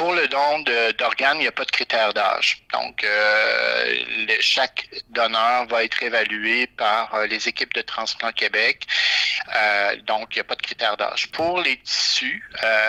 Pour 0.00 0.14
le 0.14 0.26
don 0.28 0.60
d'organes, 0.96 1.36
il 1.36 1.40
n'y 1.42 1.46
a 1.46 1.52
pas 1.52 1.66
de 1.66 1.70
critère 1.70 2.14
d'âge. 2.14 2.62
Donc, 2.72 3.04
euh, 3.04 3.94
chaque 4.40 4.88
donneur 5.10 5.66
va 5.66 5.84
être 5.84 6.02
évalué 6.02 6.68
par 6.68 7.14
euh, 7.14 7.26
les 7.26 7.48
équipes 7.48 7.74
de 7.74 7.82
Transplant 7.82 8.32
Québec. 8.32 8.86
Euh, 9.54 9.96
donc, 10.06 10.28
il 10.30 10.36
n'y 10.36 10.40
a 10.40 10.44
pas 10.44 10.54
de 10.54 10.62
critère 10.62 10.96
d'âge. 10.96 11.30
Pour 11.32 11.60
les 11.60 11.76
tissus, 11.82 12.42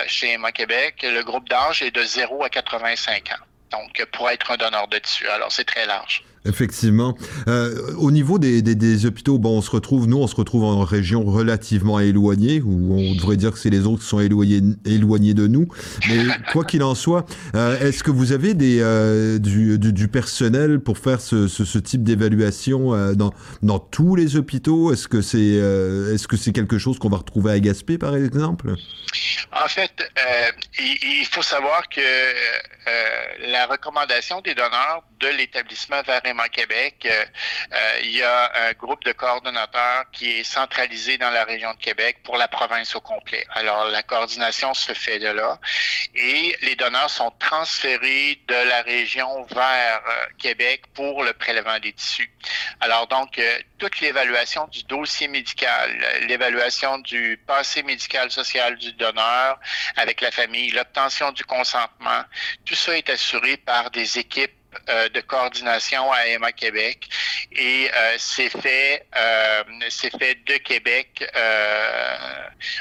chez 0.08 0.32
Emma 0.32 0.54
Québec, 0.54 1.02
le 1.04 1.22
groupe 1.22 1.50
d'âge 1.50 1.82
est 1.82 1.92
de 1.92 2.02
0 2.02 2.46
à 2.46 2.50
85 2.50 3.32
ans. 3.32 3.44
Donc, 3.72 4.06
pour 4.14 4.30
être 4.30 4.50
un 4.52 4.56
donneur 4.56 4.88
de 4.88 4.98
tissu. 4.98 5.28
Alors, 5.28 5.52
c'est 5.52 5.66
très 5.66 5.86
large. 5.86 6.24
Effectivement. 6.44 7.16
Euh, 7.48 7.94
au 7.98 8.10
niveau 8.10 8.40
des, 8.40 8.64
des, 8.64 9.06
hôpitaux, 9.06 9.38
bon, 9.38 9.60
on 9.60 9.62
se 9.62 9.70
retrouve, 9.70 10.08
nous, 10.08 10.18
on 10.18 10.26
se 10.26 10.36
retrouve 10.36 10.64
en 10.64 10.84
région 10.84 11.24
relativement 11.24 12.00
éloignée, 12.00 12.62
où 12.62 12.96
on 12.96 13.14
devrait 13.14 13.38
dire 13.38 13.52
que 13.52 13.60
c'est 13.60 13.70
les 13.70 13.86
autres 13.86 14.02
qui 14.02 14.08
sont 14.08 14.20
éloignés, 14.20 14.62
éloignés 14.86 15.36
de 15.36 15.46
nous. 15.46 15.68
Mais 16.10 16.26
quoi 16.52 16.66
qu'il 16.66 16.82
en 16.82 16.96
soit, 16.96 17.28
euh, 17.54 17.80
est-ce 17.80 18.04
que 18.04 18.10
vous 18.10 18.32
avez 18.32 18.56
des, 18.56 18.80
euh, 18.82 19.38
du, 19.38 19.78
du, 19.78 20.08
personnel 20.08 20.80
pour 20.80 20.98
faire 20.98 21.22
ce, 21.22 21.48
ce, 21.48 21.78
type 21.78 22.04
d'évaluation 22.04 23.14
dans, 23.14 23.32
dans 23.62 23.80
tous 23.80 24.16
les 24.16 24.36
hôpitaux? 24.36 24.92
Est-ce 24.92 25.08
que 25.08 25.22
c'est 25.22 25.40
est-ce 25.40 26.28
que 26.28 26.38
c'est 26.38 26.54
quelque 26.54 26.80
chose 26.80 26.98
qu'on 26.98 27.10
va 27.10 27.18
retrouver 27.18 27.52
à 27.52 27.60
Gaspé, 27.60 28.00
par 28.00 28.16
exemple? 28.16 28.74
En 29.52 29.68
fait, 29.68 29.92
il, 30.80 31.20
il, 31.20 31.26
faut 31.26 31.44
savoir 31.44 31.88
que 31.90 32.02
la 33.52 33.68
recommandation 33.68 34.42
des 34.42 34.56
donneurs 34.56 35.04
de 35.20 35.28
l'établissement 35.38 36.02
Québec, 36.50 36.96
euh, 37.06 37.26
euh, 37.74 38.00
il 38.04 38.12
y 38.12 38.24
a 38.24 38.52
un 38.68 38.74
groupe 38.74 39.04
de 39.04 39.12
coordonnateurs 39.12 40.06
qui 40.12 40.40
est 40.40 40.44
centralisé 40.44 41.18
dans 41.18 41.30
la 41.30 41.44
région 41.44 41.74
de 41.74 41.80
Québec 41.80 42.18
pour 42.24 42.38
la 42.38 42.48
province 42.48 42.96
au 42.96 43.02
complet. 43.02 43.46
Alors, 43.52 43.86
la 43.86 44.04
coordination 44.04 44.74
se 44.74 44.94
fait 44.94 45.20
de 45.20 45.28
là 45.28 45.60
et 46.16 46.56
les 46.62 46.76
donneurs 46.76 47.10
sont 47.10 47.32
transférés 47.40 48.42
de 48.48 48.70
la 48.70 48.82
région 48.82 49.44
vers 49.46 50.02
euh, 50.08 50.26
Québec 50.38 50.84
pour 50.94 51.24
le 51.24 51.34
prélèvement 51.34 51.80
des 51.80 51.94
tissus. 51.94 52.32
Alors, 52.80 53.08
donc, 53.08 53.40
toute 53.78 54.00
l'évaluation 54.00 54.68
du 54.68 54.84
dossier 54.84 55.28
médical, 55.28 55.92
l'évaluation 56.28 56.98
du 57.00 57.40
passé 57.46 57.84
médical 57.84 58.32
social 58.32 58.76
du 58.78 58.94
donneur 58.94 59.60
avec 59.98 60.22
la 60.22 60.32
famille, 60.32 60.72
l'obtention 60.72 61.32
du 61.32 61.44
consentement, 61.44 62.24
tout 62.66 62.76
ça 62.76 62.98
est 62.98 63.10
assuré 63.10 63.58
par 63.58 63.92
des 63.92 64.18
équipes 64.18 64.61
de 65.14 65.22
coordination 65.22 66.12
à 66.12 66.28
EMA 66.28 66.52
Québec 66.52 67.10
et 67.52 67.90
euh, 67.94 68.16
c'est 68.18 68.50
fait 68.50 69.06
euh, 69.16 69.64
c'est 69.90 70.18
fait 70.18 70.36
de 70.46 70.58
Québec 70.58 71.24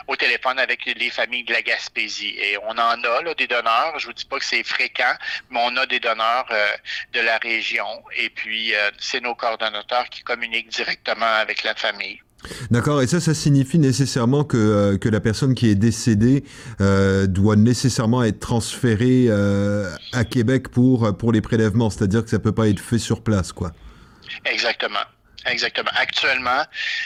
au 0.07 0.17
téléphone 0.17 0.59
avec 0.59 0.85
les 0.85 1.11
familles 1.11 1.45
de 1.45 1.53
la 1.53 1.63
Gaspésie. 1.63 2.37
Et 2.39 2.57
on 2.59 2.71
en 2.71 3.03
a 3.05 3.23
là, 3.23 3.35
des 3.35 3.47
donneurs. 3.47 3.99
Je 3.99 4.07
vous 4.07 4.13
dis 4.13 4.25
pas 4.25 4.39
que 4.39 4.45
c'est 4.45 4.63
fréquent 4.63 5.15
mais 5.51 5.61
on 5.63 5.77
a 5.77 5.87
des 5.87 6.01
donneurs 6.01 6.47
de 7.13 7.21
la 7.21 7.39
région. 7.39 8.05
Et 8.17 8.31
puis 8.31 8.73
c'est 8.99 9.21
nos 9.21 9.35
coordonnateurs 9.35 10.09
qui 10.09 10.23
communiquent 10.23 10.69
directement 10.69 11.35
avec 11.35 11.63
la 11.63 11.75
famille. 11.75 12.21
D'accord, 12.71 13.03
et 13.03 13.07
ça, 13.07 13.21
ça 13.21 13.35
signifie 13.35 13.79
nécessairement 13.79 14.45
que, 14.45 14.57
euh, 14.57 14.99
que 14.99 15.09
la 15.09 15.21
personne 15.21 15.55
qui 15.55 15.69
est 15.69 15.75
décédée 15.75 16.45
euh, 16.81 17.27
doit 17.27 17.57
nécessairement 17.57 18.23
être 18.23 18.41
transférée 18.41 19.27
euh, 19.29 19.91
à 20.13 20.25
Québec 20.25 20.69
pour, 20.69 21.17
pour 21.17 21.33
les 21.33 21.41
prélèvements, 21.41 21.91
c'est-à-dire 21.91 22.25
que 22.25 22.31
ça 22.31 22.39
peut 22.39 22.53
pas 22.53 22.69
être 22.69 22.81
fait 22.81 22.99
sur 22.99 23.23
place, 23.23 23.53
quoi. 23.53 23.73
Exactement. 24.45 25.01
Exactement. 25.47 25.91
Actuellement, 25.97 26.63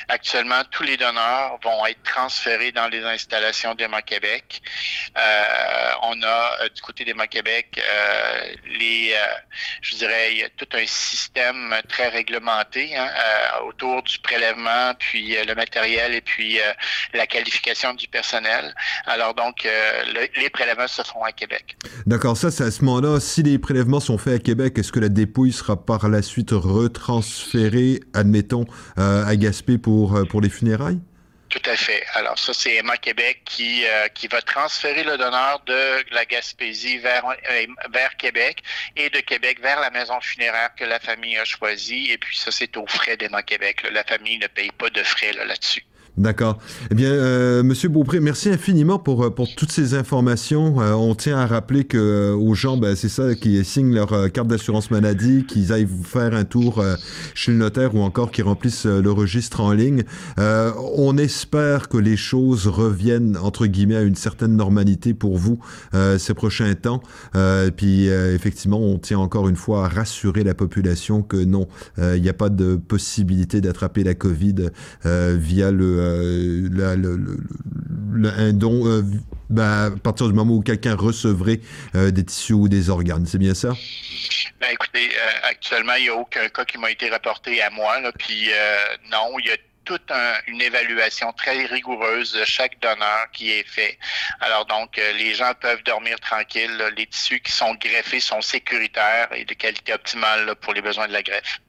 actuellement, 0.09 0.62
tous 0.70 0.83
les 0.83 0.97
donneurs 0.97 1.59
vont 1.62 1.87
être 1.87 2.03
transférés 2.03 2.73
dans 2.73 2.88
les 2.88 3.03
installations 3.05 3.75
d'EMA 3.75 4.03
Québec. 4.03 4.61
Euh, 5.16 5.90
on 6.03 6.20
a 6.23 6.62
euh, 6.62 6.68
du 6.75 6.83
côté 6.83 7.05
d'EMA 7.05 7.29
Québec 7.29 7.79
euh, 7.79 8.55
les, 8.79 9.14
je 9.83 9.97
dirais, 9.97 10.33
il 10.33 10.38
y 10.38 10.42
a 10.42 10.49
tout 10.57 10.66
un 10.73 10.87
système 10.87 11.75
très 11.88 12.09
réglementé 12.09 12.97
hein, 12.97 13.09
autour 13.68 14.03
du 14.03 14.18
prélèvement, 14.18 14.94
puis 14.99 15.37
le 15.47 15.55
matériel 15.55 16.14
et 16.14 16.20
puis 16.20 16.59
la 17.12 17.27
qualification 17.27 17.94
du 17.94 18.09
personnel. 18.09 18.75
Alors 19.07 19.35
donc, 19.35 19.66
les 20.37 20.51
prélèvements 20.51 20.88
se 20.88 21.03
font 21.03 21.23
à 21.23 21.33
Québec. 21.33 21.77
D'accord. 22.07 22.37
Ça, 22.37 22.51
c'est 22.51 22.64
à 22.64 22.70
ce 22.70 22.85
moment-là. 22.85 23.20
Si 23.20 23.42
les 23.42 23.59
prélèvements 23.59 24.01
sont 24.01 24.18
faits 24.18 24.35
à 24.35 24.38
Québec, 24.38 24.79
est-ce 24.79 24.92
que 24.92 25.01
la 25.01 25.09
dépouille 25.09 25.53
sera 25.53 25.77
par 25.85 26.09
la 26.09 26.23
suite 26.23 26.51
retransférée 26.53 28.01
à 28.12 28.24
admettons, 28.25 28.65
euh, 28.99 29.25
à 29.25 29.37
Gaspé 29.37 29.79
pour, 29.79 30.17
euh, 30.17 30.25
pour 30.25 30.41
les 30.41 30.51
funérailles? 30.51 30.99
Tout 31.51 31.71
à 31.71 31.77
fait. 31.77 32.03
Alors 32.15 32.39
ça, 32.39 32.53
c'est 32.53 32.77
Emma 32.77 32.97
Québec 32.97 33.43
qui, 33.45 33.85
euh, 33.87 34.09
qui 34.09 34.27
va 34.27 34.43
transférer 34.43 35.05
le 35.05 35.17
donneur 35.17 35.63
de 35.67 36.13
la 36.13 36.25
Gaspésie 36.25 36.99
vers, 36.99 37.25
vers 37.93 38.17
Québec 38.17 38.63
et 38.97 39.09
de 39.11 39.21
Québec 39.21 39.61
vers 39.63 39.79
la 39.81 39.91
maison 39.91 40.21
funéraire 40.21 40.71
que 40.77 40.85
la 40.85 40.99
famille 40.99 41.39
a 41.39 41.45
choisie. 41.45 42.11
Et 42.11 42.19
puis 42.19 42.37
ça, 42.37 42.51
c'est 42.51 42.77
aux 42.77 42.87
frais 42.89 43.17
d'Emma 43.17 43.43
Québec. 43.43 43.87
La 43.93 44.03
famille 44.03 44.39
ne 44.39 44.49
paye 44.49 44.73
pas 44.73 44.91
de 44.91 45.03
frais 45.05 45.33
là-dessus. 45.33 45.85
D'accord. 46.16 46.59
Eh 46.92 46.94
bien, 46.94 47.11
euh, 47.11 47.64
Monsieur 47.64 47.88
Beaupré, 47.88 48.20
merci 48.20 48.48
infiniment 48.48 49.00
pour, 49.00 49.24
euh, 49.24 49.31
pour 49.31 49.53
toutes 49.57 49.72
ces 49.72 49.94
informations. 49.94 50.81
Euh, 50.81 50.92
on 50.92 51.16
tient 51.16 51.37
à 51.37 51.46
rappeler 51.46 51.83
que 51.83 51.98
euh, 51.98 52.37
aux 52.37 52.55
gens, 52.55 52.77
ben, 52.77 52.94
c'est 52.94 53.09
ça, 53.09 53.35
qui 53.35 53.64
signent 53.64 53.92
leur 53.92 54.12
euh, 54.12 54.29
carte 54.29 54.46
d'assurance 54.46 54.92
maladie, 54.92 55.44
qu'ils 55.44 55.72
aillent 55.72 55.87
vous 55.87 56.05
faire 56.05 56.33
un 56.35 56.44
tour 56.44 56.85
chez 57.35 57.50
le 57.50 57.59
notaire 57.59 57.96
ou 57.96 58.00
encore 58.03 58.31
qu'ils 58.31 58.44
remplissent 58.44 58.87
le 58.87 59.11
registre 59.11 59.61
en 59.61 59.72
ligne. 59.72 60.05
on 60.37 61.16
espère 61.18 61.88
que 61.88 61.96
les 61.96 62.16
choses 62.16 62.66
reviennent 62.66 63.37
entre 63.37 63.66
guillemets 63.66 63.96
à 63.96 64.03
une 64.03 64.14
certaine 64.14 64.57
normalité 64.57 65.14
pour 65.14 65.37
vous 65.37 65.59
ces 66.18 66.35
prochains 66.35 66.74
temps. 66.74 67.03
puis 67.77 68.07
effectivement, 68.07 68.79
on 68.79 68.98
tient 68.98 69.18
encore 69.18 69.48
une 69.48 69.57
fois 69.57 69.87
à 69.87 69.88
rassurer 69.88 70.44
la 70.44 70.55
population 70.55 71.22
que 71.22 71.37
non, 71.37 71.66
il 71.98 72.20
n'y 72.20 72.29
a 72.29 72.35
pas 72.35 72.48
de 72.48 72.77
possibilité 72.77 73.61
d'attraper 73.61 74.05
la 74.05 74.14
COVID 74.14 74.70
via 75.05 75.70
le 75.70 76.04
euh, 76.05 76.69
un 78.37 78.53
don 78.53 78.87
euh, 78.87 79.03
ben, 79.51 79.93
à 79.95 79.99
partir 79.99 80.27
du 80.27 80.33
moment 80.33 80.55
où 80.55 80.62
quelqu'un 80.62 80.95
recevrait 80.95 81.61
euh, 81.95 82.11
des 82.11 82.25
tissus 82.25 82.53
ou 82.53 82.69
des 82.69 82.90
organes. 82.90 83.27
C'est 83.27 83.38
bien 83.38 83.55
ça? 83.55 83.71
Ben, 84.61 84.69
écoutez, 84.73 85.11
actuellement, 85.43 85.95
il 85.95 86.05
n'y 86.05 86.09
a 86.09 86.14
aucun 86.14 86.49
cas 86.49 86.64
qui 86.64 86.79
m'a 86.79 86.90
été 86.90 87.09
rapporté 87.09 87.61
à 87.62 87.71
moi. 87.71 87.97
Puis 88.19 88.49
non, 89.11 89.38
il 89.38 89.47
y 89.47 89.51
a 89.51 89.57
toute 89.85 90.11
une 90.47 90.62
évaluation 90.62 91.31
très 91.35 91.67
rigoureuse 91.67 92.33
de 92.33 92.45
chaque 92.47 92.81
donneur 92.81 93.27
qui 93.33 93.51
est 93.51 93.69
fait. 93.69 93.99
Alors 94.40 94.64
donc, 94.64 94.97
les 94.97 95.35
gens 95.35 95.53
peuvent 95.61 95.83
dormir 95.85 96.19
tranquilles. 96.21 96.83
Les 96.97 97.07
tissus 97.07 97.40
qui 97.40 97.53
sont 97.53 97.75
greffés 97.75 98.21
sont 98.21 98.40
sécuritaires 98.40 99.29
et 99.35 99.45
de 99.45 99.53
qualité 99.53 99.93
optimale 99.93 100.55
pour 100.62 100.73
les 100.73 100.81
besoins 100.81 101.07
de 101.07 101.12
la 101.12 101.23
greffe. 101.23 101.61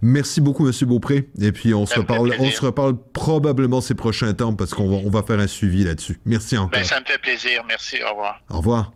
Merci 0.00 0.40
beaucoup, 0.40 0.64
Monsieur 0.64 0.86
Beaupré. 0.86 1.28
Et 1.40 1.52
puis, 1.52 1.74
on 1.74 1.86
se, 1.86 1.98
reparle, 1.98 2.34
on 2.38 2.50
se 2.50 2.60
reparle 2.60 2.96
probablement 3.12 3.80
ces 3.80 3.94
prochains 3.94 4.32
temps 4.34 4.54
parce 4.54 4.74
qu'on 4.74 4.88
va, 4.88 4.96
on 4.96 5.10
va 5.10 5.22
faire 5.22 5.38
un 5.38 5.46
suivi 5.46 5.84
là-dessus. 5.84 6.20
Merci 6.24 6.56
encore. 6.56 6.70
Ben, 6.70 6.84
ça 6.84 7.00
me 7.00 7.04
fait 7.04 7.18
plaisir. 7.18 7.62
Merci. 7.66 7.98
Au 8.04 8.10
revoir. 8.10 8.42
Au 8.50 8.56
revoir. 8.58 8.92